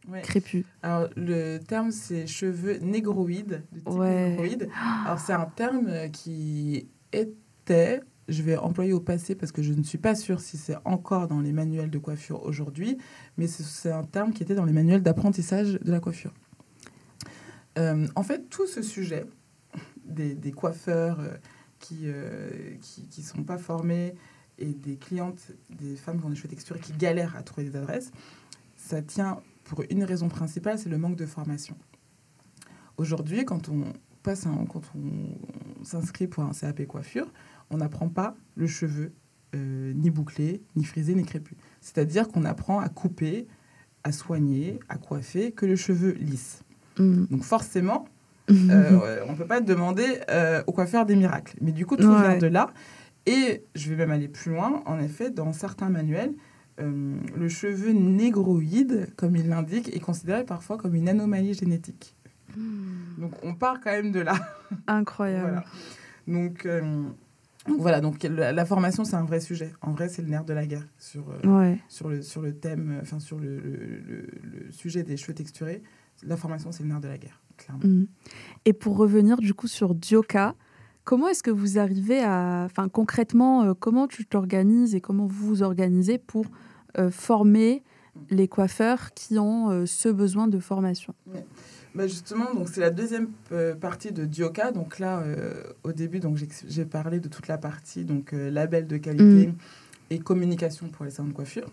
[0.10, 0.22] Ouais.
[0.22, 0.66] crépus.
[0.82, 4.32] Alors, le terme, c'est cheveux négroïdes, de type Ouais.
[4.32, 4.68] négroïde.
[5.06, 9.74] Alors, c'est un terme euh, qui était, je vais employer au passé parce que je
[9.74, 12.98] ne suis pas sûre si c'est encore dans les manuels de coiffure aujourd'hui,
[13.38, 16.34] mais c'est- un terme qui était dans les manuels d'apprentissage de la coiffure.
[17.78, 19.26] Euh, en fait, tout ce sujet
[20.06, 21.36] des, coiffeurs euh,
[21.80, 24.16] qui ne qui, qui sont pas formés
[24.60, 27.76] et des clientes, des femmes qui ont des cheveux texturés qui galèrent à trouver des
[27.76, 28.12] adresses,
[28.78, 31.76] ça tient pour une raison principale, c'est le manque de formation.
[32.98, 33.86] Aujourd'hui, quand on,
[34.96, 37.28] on s'inscrit pour un CAP coiffure,
[37.74, 39.12] on n'apprend pas le cheveu
[39.56, 41.58] euh, ni bouclé, ni frisé, ni crépus.
[41.82, 43.48] C'est-à-dire qu'on apprend à couper,
[44.04, 46.64] à soigner, à coiffer que le cheveu lisse.
[46.98, 47.26] Mm.
[47.30, 48.06] Donc forcément,
[48.52, 51.56] euh, on ne peut pas demander euh, au coiffeur des miracles.
[51.62, 52.22] Mais du coup, tout Ouais.
[52.22, 52.72] vient de là.
[53.26, 54.82] Et je vais même aller plus loin.
[54.86, 56.34] En effet, dans certains manuels,
[56.80, 62.18] le cheveu négroïde, comme il l'indique, est considéré parfois comme une anomalie génétique.
[63.18, 64.34] Donc on part quand même de là.
[64.88, 65.44] Incroyable.
[65.44, 65.66] Voilà.
[66.28, 66.68] Donc
[67.68, 69.72] donc voilà, donc la, la formation c'est un vrai sujet.
[69.82, 71.80] En vrai, c'est le nerf de la guerre sur, euh, Ouais.
[71.88, 74.28] sur, le, sur le thème, euh, enfin sur le, le-
[74.72, 75.82] sujet des cheveux texturés.
[76.24, 77.84] La formation c'est le nerf de la guerre, clairement.
[77.86, 78.08] Mm.
[78.66, 80.56] Et pour revenir du coup sur Dioka,
[81.04, 85.48] comment est-ce que vous arrivez à, enfin concrètement, euh, comment tu t'organises et comment vous
[85.48, 86.46] vous organisez pour
[86.98, 87.84] euh, former
[88.30, 91.16] les coiffeurs qui ont ce besoin de formation?
[91.96, 94.72] Bah justement, donc c'est la deuxième euh, partie de Dioka.
[94.72, 96.38] Donc là, euh, au début, donc
[96.68, 99.56] j'ai- parlé de toute la partie donc euh, label de qualité Mm.
[100.10, 101.70] et communication pour les salons de coiffure.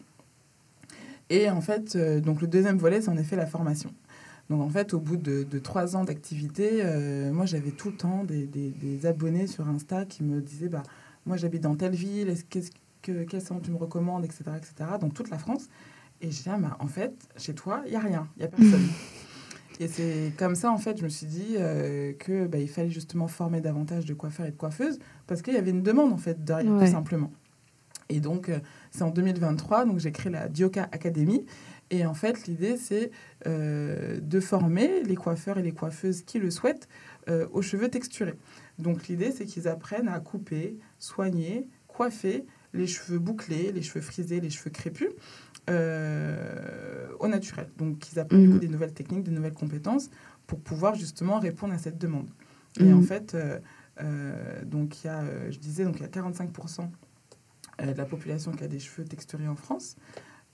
[1.31, 3.95] Et en fait, euh, donc le deuxième volet, c'est en effet la formation.
[4.51, 6.83] Donc en fait, au bout de, de trois ans d'activité,
[7.33, 10.83] moi j'avais tout le temps des, des- des abonnés sur Insta qui me disaient bah
[11.25, 12.71] moi j'habite dans telle ville, est-ce qu'est-ce
[13.03, 14.91] que quel salon tu me recommandes, etc., etc.
[15.01, 15.69] Dans toute la France.
[16.21, 18.45] Et je dis ah, bah, en fait chez toi il y a rien, il y
[18.45, 18.87] a personne.
[19.81, 22.91] Et c'est comme ça, en fait, je me suis dit euh, que bah, il fallait
[22.91, 26.19] justement former davantage de coiffeurs et de coiffeuses parce qu'il y avait une demande, en
[26.19, 26.85] fait, derrière, Ouais.
[26.87, 27.33] tout simplement.
[28.11, 28.59] Et donc, euh,
[28.91, 31.47] c'est en 2023, donc j'ai créé la Dioka Academy.
[31.91, 33.11] Et en fait, l'idée, c'est
[33.47, 36.89] euh, de former les coiffeurs et les coiffeuses qui le souhaitent
[37.29, 38.35] euh, aux cheveux texturés.
[38.79, 44.41] Donc, l'idée, c'est qu'ils apprennent à couper, soigner, coiffer les cheveux bouclés, les cheveux frisés,
[44.41, 45.09] les cheveux crépus
[45.69, 47.69] au naturel.
[47.79, 48.53] Donc, ils apprennent Mhm.
[48.53, 50.11] coup des nouvelles techniques, des nouvelles compétences
[50.47, 52.29] pour pouvoir justement répondre à cette demande.
[52.79, 52.95] Et Mhm.
[52.99, 53.59] en fait, euh,
[54.01, 56.91] euh, donc il y a, euh, je disais, donc il y a 45%
[57.81, 59.97] euh, de la population qui a des cheveux texturés en France.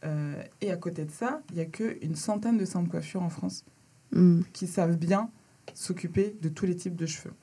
[0.04, 3.22] Euh, et à côté de ça, il n'y a qu'une centaine de salons de coiffure
[3.22, 3.64] en France
[4.12, 4.42] Mm.
[4.52, 5.30] qui savent bien
[5.74, 7.34] s'occuper de tous les types de cheveux.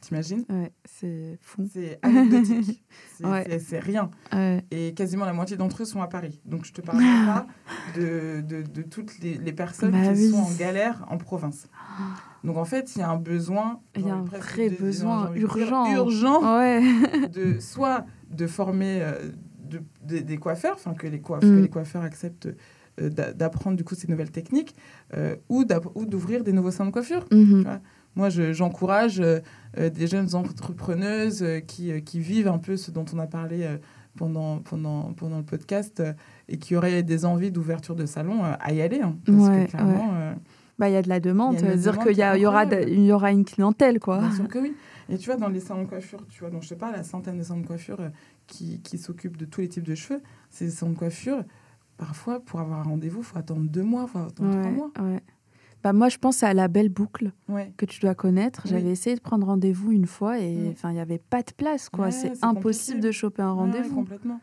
[0.00, 0.44] T'imagines?
[0.48, 1.66] Ouais, c'est fou.
[1.72, 2.84] C'est anecdotique.
[3.16, 3.58] C'est Ouais.
[3.80, 4.10] rien.
[4.32, 4.64] Ouais.
[4.70, 6.40] Et quasiment la moitié d'entre eux sont à Paris.
[6.44, 7.46] Donc je te parle pas
[7.96, 10.30] de, de, de toutes les, les personnes Bah qui oui.
[10.30, 11.68] sont en galère en province.
[12.44, 13.80] Donc en fait, il y a un besoin.
[13.96, 15.92] Il y a un vrai de- besoin urgent.
[15.92, 16.82] urgent Ouais.
[17.32, 19.30] de soit de former euh,
[19.64, 21.56] de- de- des coiffeurs, enfin que les coiffeurs, Mm.
[21.56, 22.48] que les coiffeurs acceptent
[23.00, 24.74] euh, d'a- d'apprendre du coup ces nouvelles techniques,
[25.14, 27.26] euh, ou d'ouvrir des nouveaux salons de coiffure.
[27.32, 27.64] Mhm.
[28.16, 29.40] Moi, je- j'encourage euh,
[29.78, 33.68] euh, des jeunes entrepreneuses euh, qui, qui vivent un peu ce dont on a parlé
[34.16, 36.02] pendant, pendant, pendant le podcast
[36.48, 39.00] et qui auraient des envies d'ouverture de salon à y aller.
[39.02, 40.34] hein, parce Ouais, que clairement,
[40.78, 42.66] Bah, il y a de la demande, veut dire qu'il y, a- il y aura
[42.66, 44.18] de- y aura une clientèle, quoi.
[44.18, 44.74] Bien sûr que oui.
[45.08, 47.38] Et tu vois, dans les salons de coiffure, tu vois, je te parle, la centaine
[47.38, 48.08] de salons de coiffure euh,
[48.46, 51.44] qui, qui s'occupent de tous les types de cheveux, ces salons de coiffure,
[51.96, 54.70] parfois, pour avoir un rendez-vous, il faut attendre deux mois, il faut attendre trois Ouais,
[54.70, 54.90] mois.
[55.00, 55.20] ouais.
[55.82, 57.72] Bah, moi, je pense à la belle boucle Ouais.
[57.76, 58.62] que tu dois connaître.
[58.64, 58.70] Oui.
[58.70, 60.70] J'avais essayé de prendre rendez-vous une fois et Mm.
[60.70, 62.06] enfin, il n'y avait pas de place, quoi.
[62.06, 63.00] Ouais, c'est impossible compliqué.
[63.08, 63.94] de choper un Ouais, rendez-vous.
[63.94, 64.40] complètement.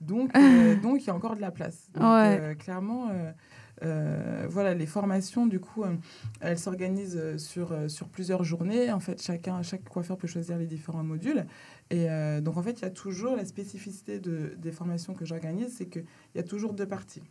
[0.00, 1.88] Donc, euh, donc, il y a encore de la place.
[1.94, 3.08] Donc, euh, clairement,
[3.82, 5.94] euh, voilà, les formations, du coup, euh,
[6.40, 8.92] elles s'organisent euh, sur, sur plusieurs journées.
[8.92, 11.46] En fait, chacun, chaque coiffeur peut choisir les différents modules.
[11.90, 12.06] Et
[12.42, 15.86] donc, en fait, il y a toujours la spécificité de, des formations que j'organise, c'est
[15.86, 16.04] qu'il
[16.34, 17.22] y a toujours deux parties.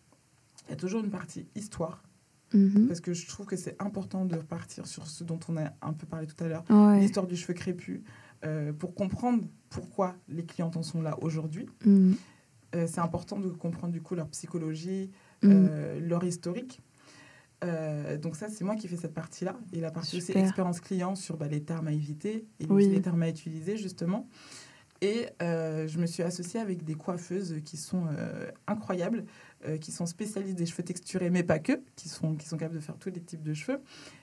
[0.68, 2.02] Il y a toujours une partie histoire,
[2.54, 2.88] Mhm.
[2.88, 5.94] parce que je trouve que c'est important de partir sur ce dont on a un
[5.94, 7.00] peu parlé tout à l'heure, Ouais.
[7.00, 8.02] l'histoire du cheveu crépus,
[8.46, 11.68] euh, pour comprendre pourquoi les clientes en sont là aujourd'hui.
[11.86, 12.14] Mm.
[12.76, 15.10] Euh, c'est important de comprendre du coup leur psychologie,
[15.44, 16.82] euh, leur historique.
[17.64, 19.56] Euh, donc ça, c'est moi qui fais cette partie-là.
[19.74, 20.44] Et la partie aussi Super.
[20.44, 22.88] expérience client sur bah, les termes à éviter et Oui.
[22.90, 24.28] les termes à utiliser, justement.
[25.02, 28.06] Et euh, je me suis associée avec des coiffeuses qui sont
[28.68, 29.26] incroyables,
[29.82, 32.84] qui sont spécialistes des cheveux texturés, mais pas que, qui sont, qui sont capables de
[32.84, 33.80] faire tous les types de cheveux,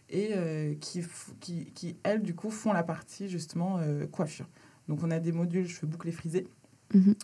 [0.09, 0.33] et
[0.81, 1.05] qui,
[1.41, 3.81] qui, qui, elles, du coup, font la partie justement
[4.13, 4.49] coiffure.
[4.89, 6.47] Donc, on a des modules cheveux bouclés frisés
[6.95, 7.15] mhm.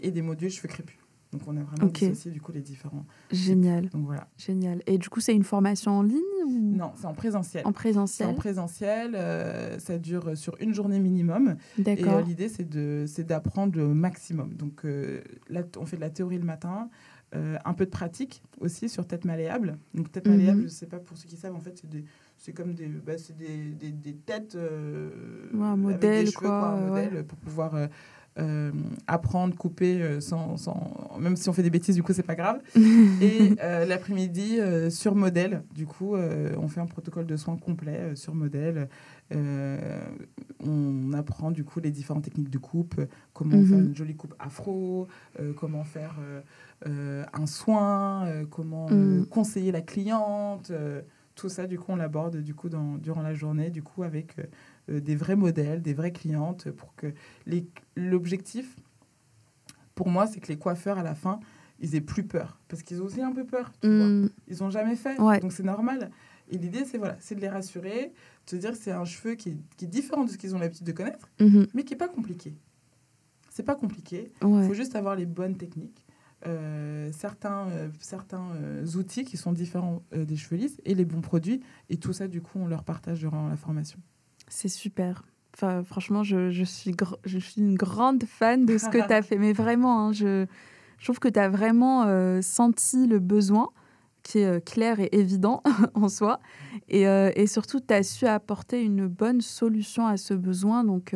[0.00, 0.96] et des modules cheveux crépus.
[1.32, 3.04] Donc on a vraiment dissocié du coup les différents.
[3.30, 3.88] Génial.
[3.88, 4.28] Donc voilà.
[4.38, 4.82] Génial.
[4.86, 6.76] Et du coup c'est une formation en ligne ou...
[6.76, 7.66] Non, c'est en présentiel.
[7.66, 8.28] En présentiel.
[8.28, 11.56] En présentiel, euh, ça dure sur une journée minimum.
[11.78, 12.20] D'accord.
[12.20, 14.54] Et euh, l'idée c'est de c'est d'apprendre le maximum.
[14.54, 16.88] Donc euh, là on fait de la théorie le matin.
[17.32, 19.78] un peu de pratique aussi sur tête malléable.
[19.94, 20.68] Donc tête malléable, mhm.
[20.68, 22.04] je ne sais pas pour ceux qui savent, en fait, c'est des,
[22.38, 26.86] c'est comme des, bah, c'est des, des, des, têtes ouais, un modèle, cheveux, quoi, un
[26.86, 27.88] modèle pour pouvoir euh,
[29.06, 32.34] apprendre, couper, euh, sans, sans, même si on fait des bêtises, du coup, c'est pas
[32.34, 32.60] grave.
[32.76, 34.58] et euh, l'après-midi,
[34.90, 38.88] sur modèle, du coup, on fait un protocole de soins complet sur modèle.
[39.30, 43.00] on apprend, du coup, les différentes techniques de coupe,
[43.32, 43.86] comment faire mhm.
[43.86, 45.08] une jolie coupe afro,
[45.56, 46.16] comment faire
[46.84, 49.26] un soin, comment mhm.
[49.26, 50.72] conseiller la cliente.
[51.36, 54.34] Tout ça, du coup, on l'aborde du coup dans, durant la journée, du coup, avec
[54.88, 57.12] euh, des vrais modèles, des vraies clientes, pour que
[57.94, 58.76] l'objectif,
[59.94, 61.38] pour moi, c'est que les coiffeurs, à la fin,
[61.78, 62.58] ils aient plus peur.
[62.68, 64.08] Parce qu'ils ont aussi un peu peur, tu vois.
[64.08, 64.30] Mm.
[64.48, 66.10] Ils n'ont jamais fait, donc c'est normal.
[66.48, 68.12] Et l'idée, c'est voilà, c'est de les rassurer,
[68.46, 70.54] de se dire que c'est un cheveu qui est, qui est, différent de ce qu'ils
[70.54, 71.68] ont l'habitude de connaître, mm-hmm.
[71.74, 72.54] mais qui n'est pas compliqué.
[73.50, 74.32] C'est pas compliqué.
[74.42, 76.05] Il faut juste avoir les bonnes techniques.
[76.46, 78.52] Euh, certains, euh, certains
[78.94, 81.60] outils qui sont différents des cheveux lisses et les bons produits.
[81.88, 83.98] Et tout ça, du coup, on leur partage durant la formation.
[84.48, 85.22] C'est super.
[85.56, 89.22] Enfin, franchement, je, je, suis je suis une grande fan de ce que tu as
[89.22, 89.38] fait.
[89.38, 90.44] Mais vraiment, hein, je,
[90.98, 93.70] je, trouve que tu as vraiment euh, senti le besoin
[94.22, 95.62] qui est euh, clair et évident
[95.94, 96.40] en soi.
[96.88, 100.84] Et, euh, et surtout, tu as su apporter une bonne solution à ce besoin.
[100.84, 101.14] Donc,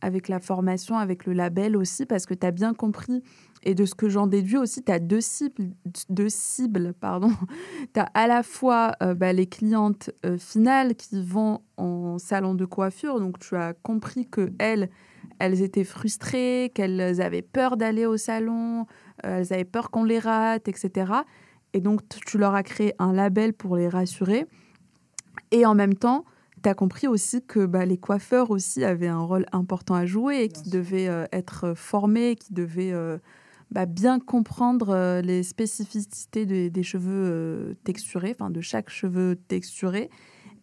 [0.00, 3.24] avec la formation, avec le label aussi, parce que tu as bien compris
[3.66, 5.72] et de ce que j'en déduis aussi, tu as deux cibles.
[6.08, 7.32] Deux cibles pardon.
[7.94, 12.54] tu as à la fois euh, bah, les clientes euh, finales qui vont en salon
[12.54, 13.18] de coiffure.
[13.18, 14.88] Donc, tu as compris que elles,
[15.40, 18.86] elles étaient frustrées, qu'elles avaient peur d'aller au salon,
[19.26, 21.12] euh, elles avaient peur qu'on les rate, etc.
[21.72, 24.46] Et donc, tu leur as créé un label pour les rassurer.
[25.50, 26.24] Et en même temps,
[26.62, 30.44] tu as compris aussi que bah, les coiffeurs aussi avaient un rôle important à jouer
[30.44, 32.94] et qui devaient être formés, qui devaient
[33.70, 40.08] bah, bien comprendre euh, les spécificités des cheveux euh, texturés, enfin de chaque cheveu texturé.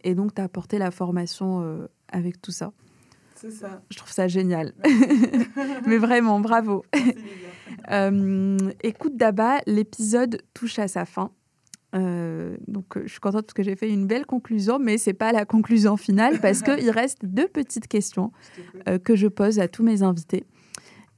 [0.04, 2.72] Et donc, tu as apporté la formation euh, avec tout ça.
[3.36, 3.82] C'est ça.
[3.90, 4.74] Je trouve ça génial.
[5.88, 6.86] Mais vraiment, bravo.
[8.84, 11.32] écoute, Daba, l'épisode touche à sa fin.
[11.94, 15.46] donc, je suis contente parce que j'ai fait une belle conclusion, mais c'est pas la
[15.46, 18.32] conclusion finale parce qu'il reste deux petites questions
[19.04, 20.46] que je pose à tous mes invités.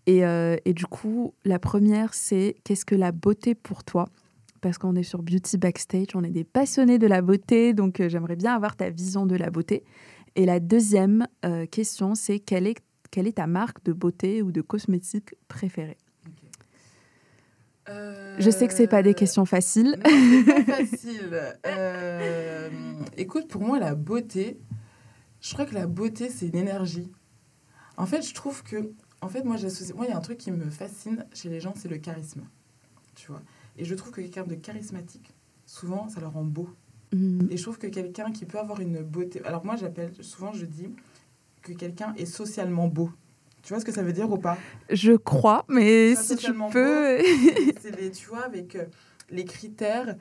[0.10, 4.08] Euh, et, du coup, la première, c'est qu'est-ce que la beauté pour toi?
[4.62, 8.10] Parce qu'on est sur Beauty Backstage, on est des passionnés de la beauté, donc euh,
[8.10, 9.84] j'aimerais bien avoir ta vision de la beauté.
[10.36, 12.76] Et la deuxième euh, question, c'est quelle est,
[13.12, 15.98] quelle est ta marque de beauté ou de cosmétique préférée?
[18.40, 19.96] Je sais que c'est pas des questions faciles.
[20.02, 21.40] pas facile.
[23.16, 24.60] écoute, pour moi, la beauté,
[25.40, 27.12] je crois que la beauté, c'est une énergie.
[27.98, 28.92] En fait, je trouve que
[29.26, 29.58] en fait, moi,
[29.96, 32.44] Moi, il y a un truc qui me fascine chez les gens, c'est le charisme.
[33.16, 33.42] Tu vois
[33.76, 35.34] Et je trouve que quelqu'un de charismatique,
[35.66, 36.70] souvent, ça le rend beau.
[37.12, 37.48] Mhm.
[37.50, 39.42] Et je trouve que quelqu'un qui peut avoir une beauté.
[39.44, 40.90] Alors, moi, j'appelle, souvent, je dis
[41.64, 43.10] que quelqu'un est socialement beau.
[43.64, 44.60] Tu vois ce que ça veut dire ou pas?
[44.92, 47.18] Je crois, mais si tu peux.
[47.82, 48.86] c'est les, tu vois, avec euh,
[49.32, 50.16] les critères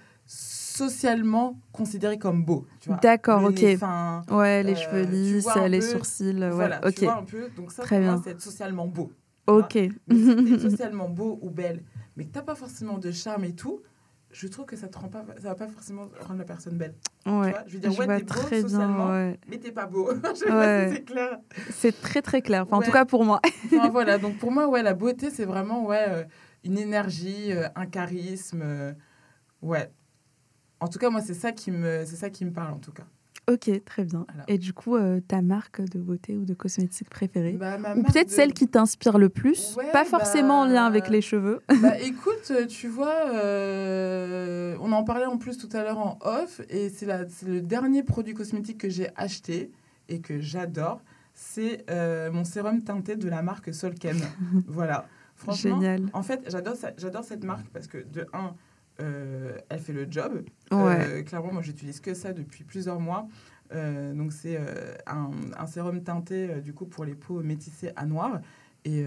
[0.77, 2.67] socialement considéré comme beau.
[3.03, 3.61] D'accord, ok.
[4.31, 6.49] ouais, les euh, cheveux lisses, les sourcils.
[6.51, 6.95] Voilà, ok.
[6.95, 7.49] Tu vois un peu.
[7.57, 8.21] Donc ça, Très bien.
[8.23, 9.13] c'est être socialement beau.
[9.47, 9.79] Ok.
[10.61, 11.83] Socialement beau ou belle,
[12.17, 13.83] mais que t'as pas forcément de charme et tout,
[14.31, 16.95] je trouve que ça te rend pas, ça va pas forcément rendre la personne belle.
[17.27, 17.49] Ouais.
[17.49, 19.39] Tu vois je veux dire, ouais, t'es beau bien, socialement, ouais.
[19.49, 20.11] mais t'es pas beau.
[20.25, 21.39] je si c'est clair.
[21.71, 22.63] C'est très très clair.
[22.63, 23.41] Enfin, en tout cas pour moi.
[23.67, 24.17] enfin, voilà.
[24.17, 26.25] Donc pour moi, ouais, la beauté, c'est vraiment ouais, euh,
[26.65, 28.65] une énergie, euh, un charisme.
[29.61, 29.91] ouais,
[30.85, 32.93] en tout cas, moi, c'est ça qui me, c'est ça qui me parle, en tout
[32.93, 33.05] cas.
[33.51, 34.27] Ok, très bien.
[34.49, 38.31] Et du coup, euh, ta marque de beauté ou de cosmétique préférée bah, Ou peut-être
[38.31, 41.61] celle qui t'inspire le plus Pas forcément en lien avec bah, les cheveux.
[41.83, 46.19] Bah, écoute, euh, tu vois, euh, on en parlait en plus tout à l'heure en
[46.23, 47.07] off, et c'est,
[47.47, 49.71] le dernier produit cosmétique que j'ai acheté
[50.09, 51.03] et que j'adore.
[51.33, 51.85] C'est
[52.33, 54.19] mon sérum teinté de la marque Solken.
[54.67, 55.07] voilà.
[55.35, 56.07] Franchement, Génial.
[56.13, 58.55] En fait, j'adore, j'adore cette marque parce que, de un,
[59.01, 60.45] euh, elle fait le job.
[60.73, 63.27] Euh, clairement, moi, j'utilise que ça depuis plusieurs mois.
[63.73, 64.59] Euh, donc, c'est
[65.07, 68.41] un, un, sérum teinté, du coup, pour les peaux métissées à noir.
[68.85, 69.05] et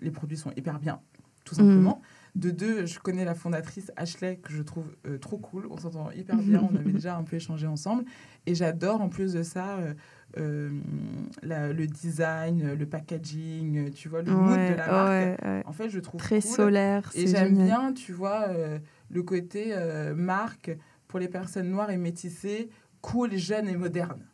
[0.00, 1.00] les produits sont hyper bien,
[1.44, 2.00] tout simplement.
[2.34, 5.66] De deux, je connais la fondatrice Ashley, que je trouve euh, trop cool.
[5.70, 6.66] On s'entend hyper bien.
[6.72, 8.04] On avait déjà un peu échangé ensemble.
[8.46, 9.92] Et j'adore, en plus de ça, euh,
[10.38, 10.70] euh,
[11.42, 15.08] la- le design, le packaging, tu vois, le mood de la marque.
[15.10, 15.62] ouais, ouais.
[15.66, 16.50] En fait, je trouve Très cool.
[16.50, 18.48] solaire, Et j'aime bien, tu vois,
[19.12, 24.26] le côté euh, marque pour les personnes noires et métissées, cool, jeune et moderne.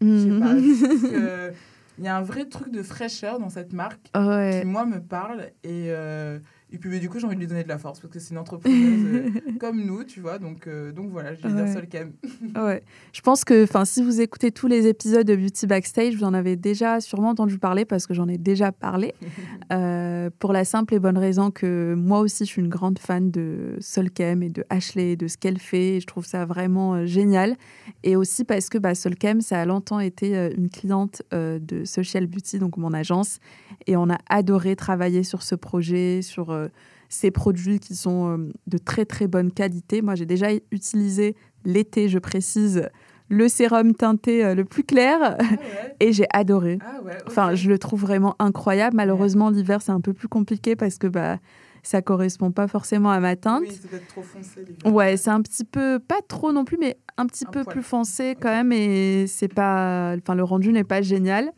[0.00, 0.60] Mhm.
[1.00, 1.50] je
[1.98, 4.58] il y a un vrai truc de fraîcheur dans cette marque Ouais.
[4.60, 5.50] qui, moi, me parle.
[5.62, 6.40] Et, euh,
[6.74, 8.18] et puis, bah, du coup, j'ai envie de lui donner de la force parce que
[8.18, 10.38] c'est une entrepreneuse euh, comme nous, tu vois.
[10.40, 11.64] Donc, euh, donc voilà, je vais Ouais.
[11.64, 12.12] dire Solcam.
[12.56, 12.82] Ouais.
[13.12, 16.56] Je pense que si vous écoutez tous les épisodes de Beauty Backstage, vous en avez
[16.56, 19.14] déjà sûrement entendu parler parce que j'en ai déjà parlé.
[19.72, 23.30] Euh, pour la simple et bonne raison que moi aussi, je suis une grande fan
[23.30, 25.96] de Solkem et de Ashley, de ce qu'elle fait.
[25.96, 27.56] Et je trouve ça vraiment génial.
[28.02, 32.58] Et aussi parce que bah, Solkem, ça a longtemps été une cliente de Social Beauty,
[32.58, 33.38] donc mon agence.
[33.86, 36.63] Et on a adoré travailler sur ce projet, sur
[37.08, 40.02] ces produits qui sont euh, de très très bonne qualité.
[40.02, 42.88] Moi, j'ai déjà utilisé l'été, je précise,
[43.28, 45.96] le sérum teinté euh, le plus clair Ah ouais.
[46.00, 46.78] et j'ai adoré.
[46.82, 47.16] Ah ouais.
[47.26, 48.96] Enfin, je le trouve vraiment incroyable.
[48.96, 51.38] Malheureusement, l'hiver, c'est un peu plus compliqué parce que bah,
[51.82, 53.62] ça correspond pas forcément à ma teinte.
[53.62, 54.64] Oui, c'est trop foncé.
[54.84, 57.74] Ouais, c'est un petit peu, pas trop non plus, mais un petit Un peu poil.
[57.76, 58.72] plus foncé quand même.
[58.72, 61.52] Et c'est pas, enfin, le rendu n'est pas génial.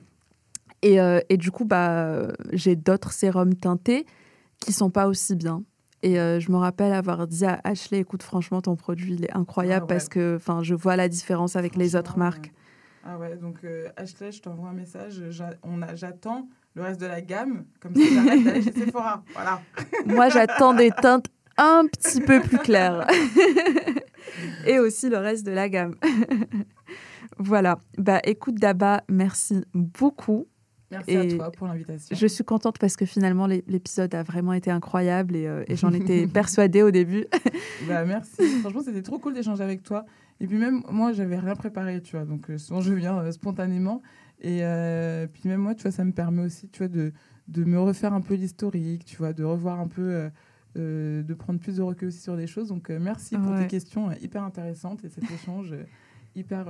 [0.83, 4.05] Et, euh, et du coup, bah, j'ai d'autres sérums teintés
[4.61, 5.63] qui sont pas aussi bien.
[6.03, 9.37] Et euh, je me rappelle avoir dit à Ashley, écoute, franchement, ton produit, il est
[9.37, 9.97] incroyable Ah ouais.
[9.99, 12.53] parce que, enfin, je vois la différence avec les autres marques.
[13.05, 15.23] Ah ouais, donc euh, Ashley, je t'envoie un message.
[15.31, 17.65] j'a- on a- J'attends le reste de la gamme.
[17.81, 19.23] Comme ça, j'arrête d'aller chez Sephora.
[19.35, 19.63] Voilà.
[20.05, 21.27] Moi, j'attends des teintes
[21.57, 23.07] un petit peu plus claires.
[24.67, 25.95] Et aussi le reste de la gamme.
[27.39, 27.79] voilà.
[27.97, 30.47] Bah, écoute, Daba, merci beaucoup.
[30.91, 32.15] Merci à Et toi pour l'invitation.
[32.17, 35.75] Je suis contente parce que finalement, l'é- l'épisode a vraiment été incroyable et, euh, et
[35.77, 37.27] j'en étais persuadée au début.
[37.89, 38.43] Bah, merci.
[38.61, 40.07] Franchement, c'était trop cool d'échanger avec toi.
[40.41, 42.25] Et puis même, moi, j'avais rien préparé, tu vois.
[42.25, 44.01] Donc, euh, souvent, je viens euh, spontanément.
[44.41, 44.63] Et
[45.33, 47.13] puis même moi, tu vois, ça me permet aussi, tu vois, de,
[47.49, 50.29] de me refaire un peu l'historique, tu vois, de revoir un peu,
[50.75, 52.69] de prendre plus de recul aussi sur des choses.
[52.69, 55.75] Donc, merci pour tes questions hyper intéressantes et cet échange
[56.35, 56.67] hyper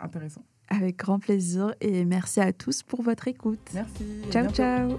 [0.00, 0.44] intéressant.
[0.70, 3.70] Avec grand plaisir et merci à tous pour votre écoute.
[3.74, 4.04] Merci.
[4.30, 4.98] Ciao, ciao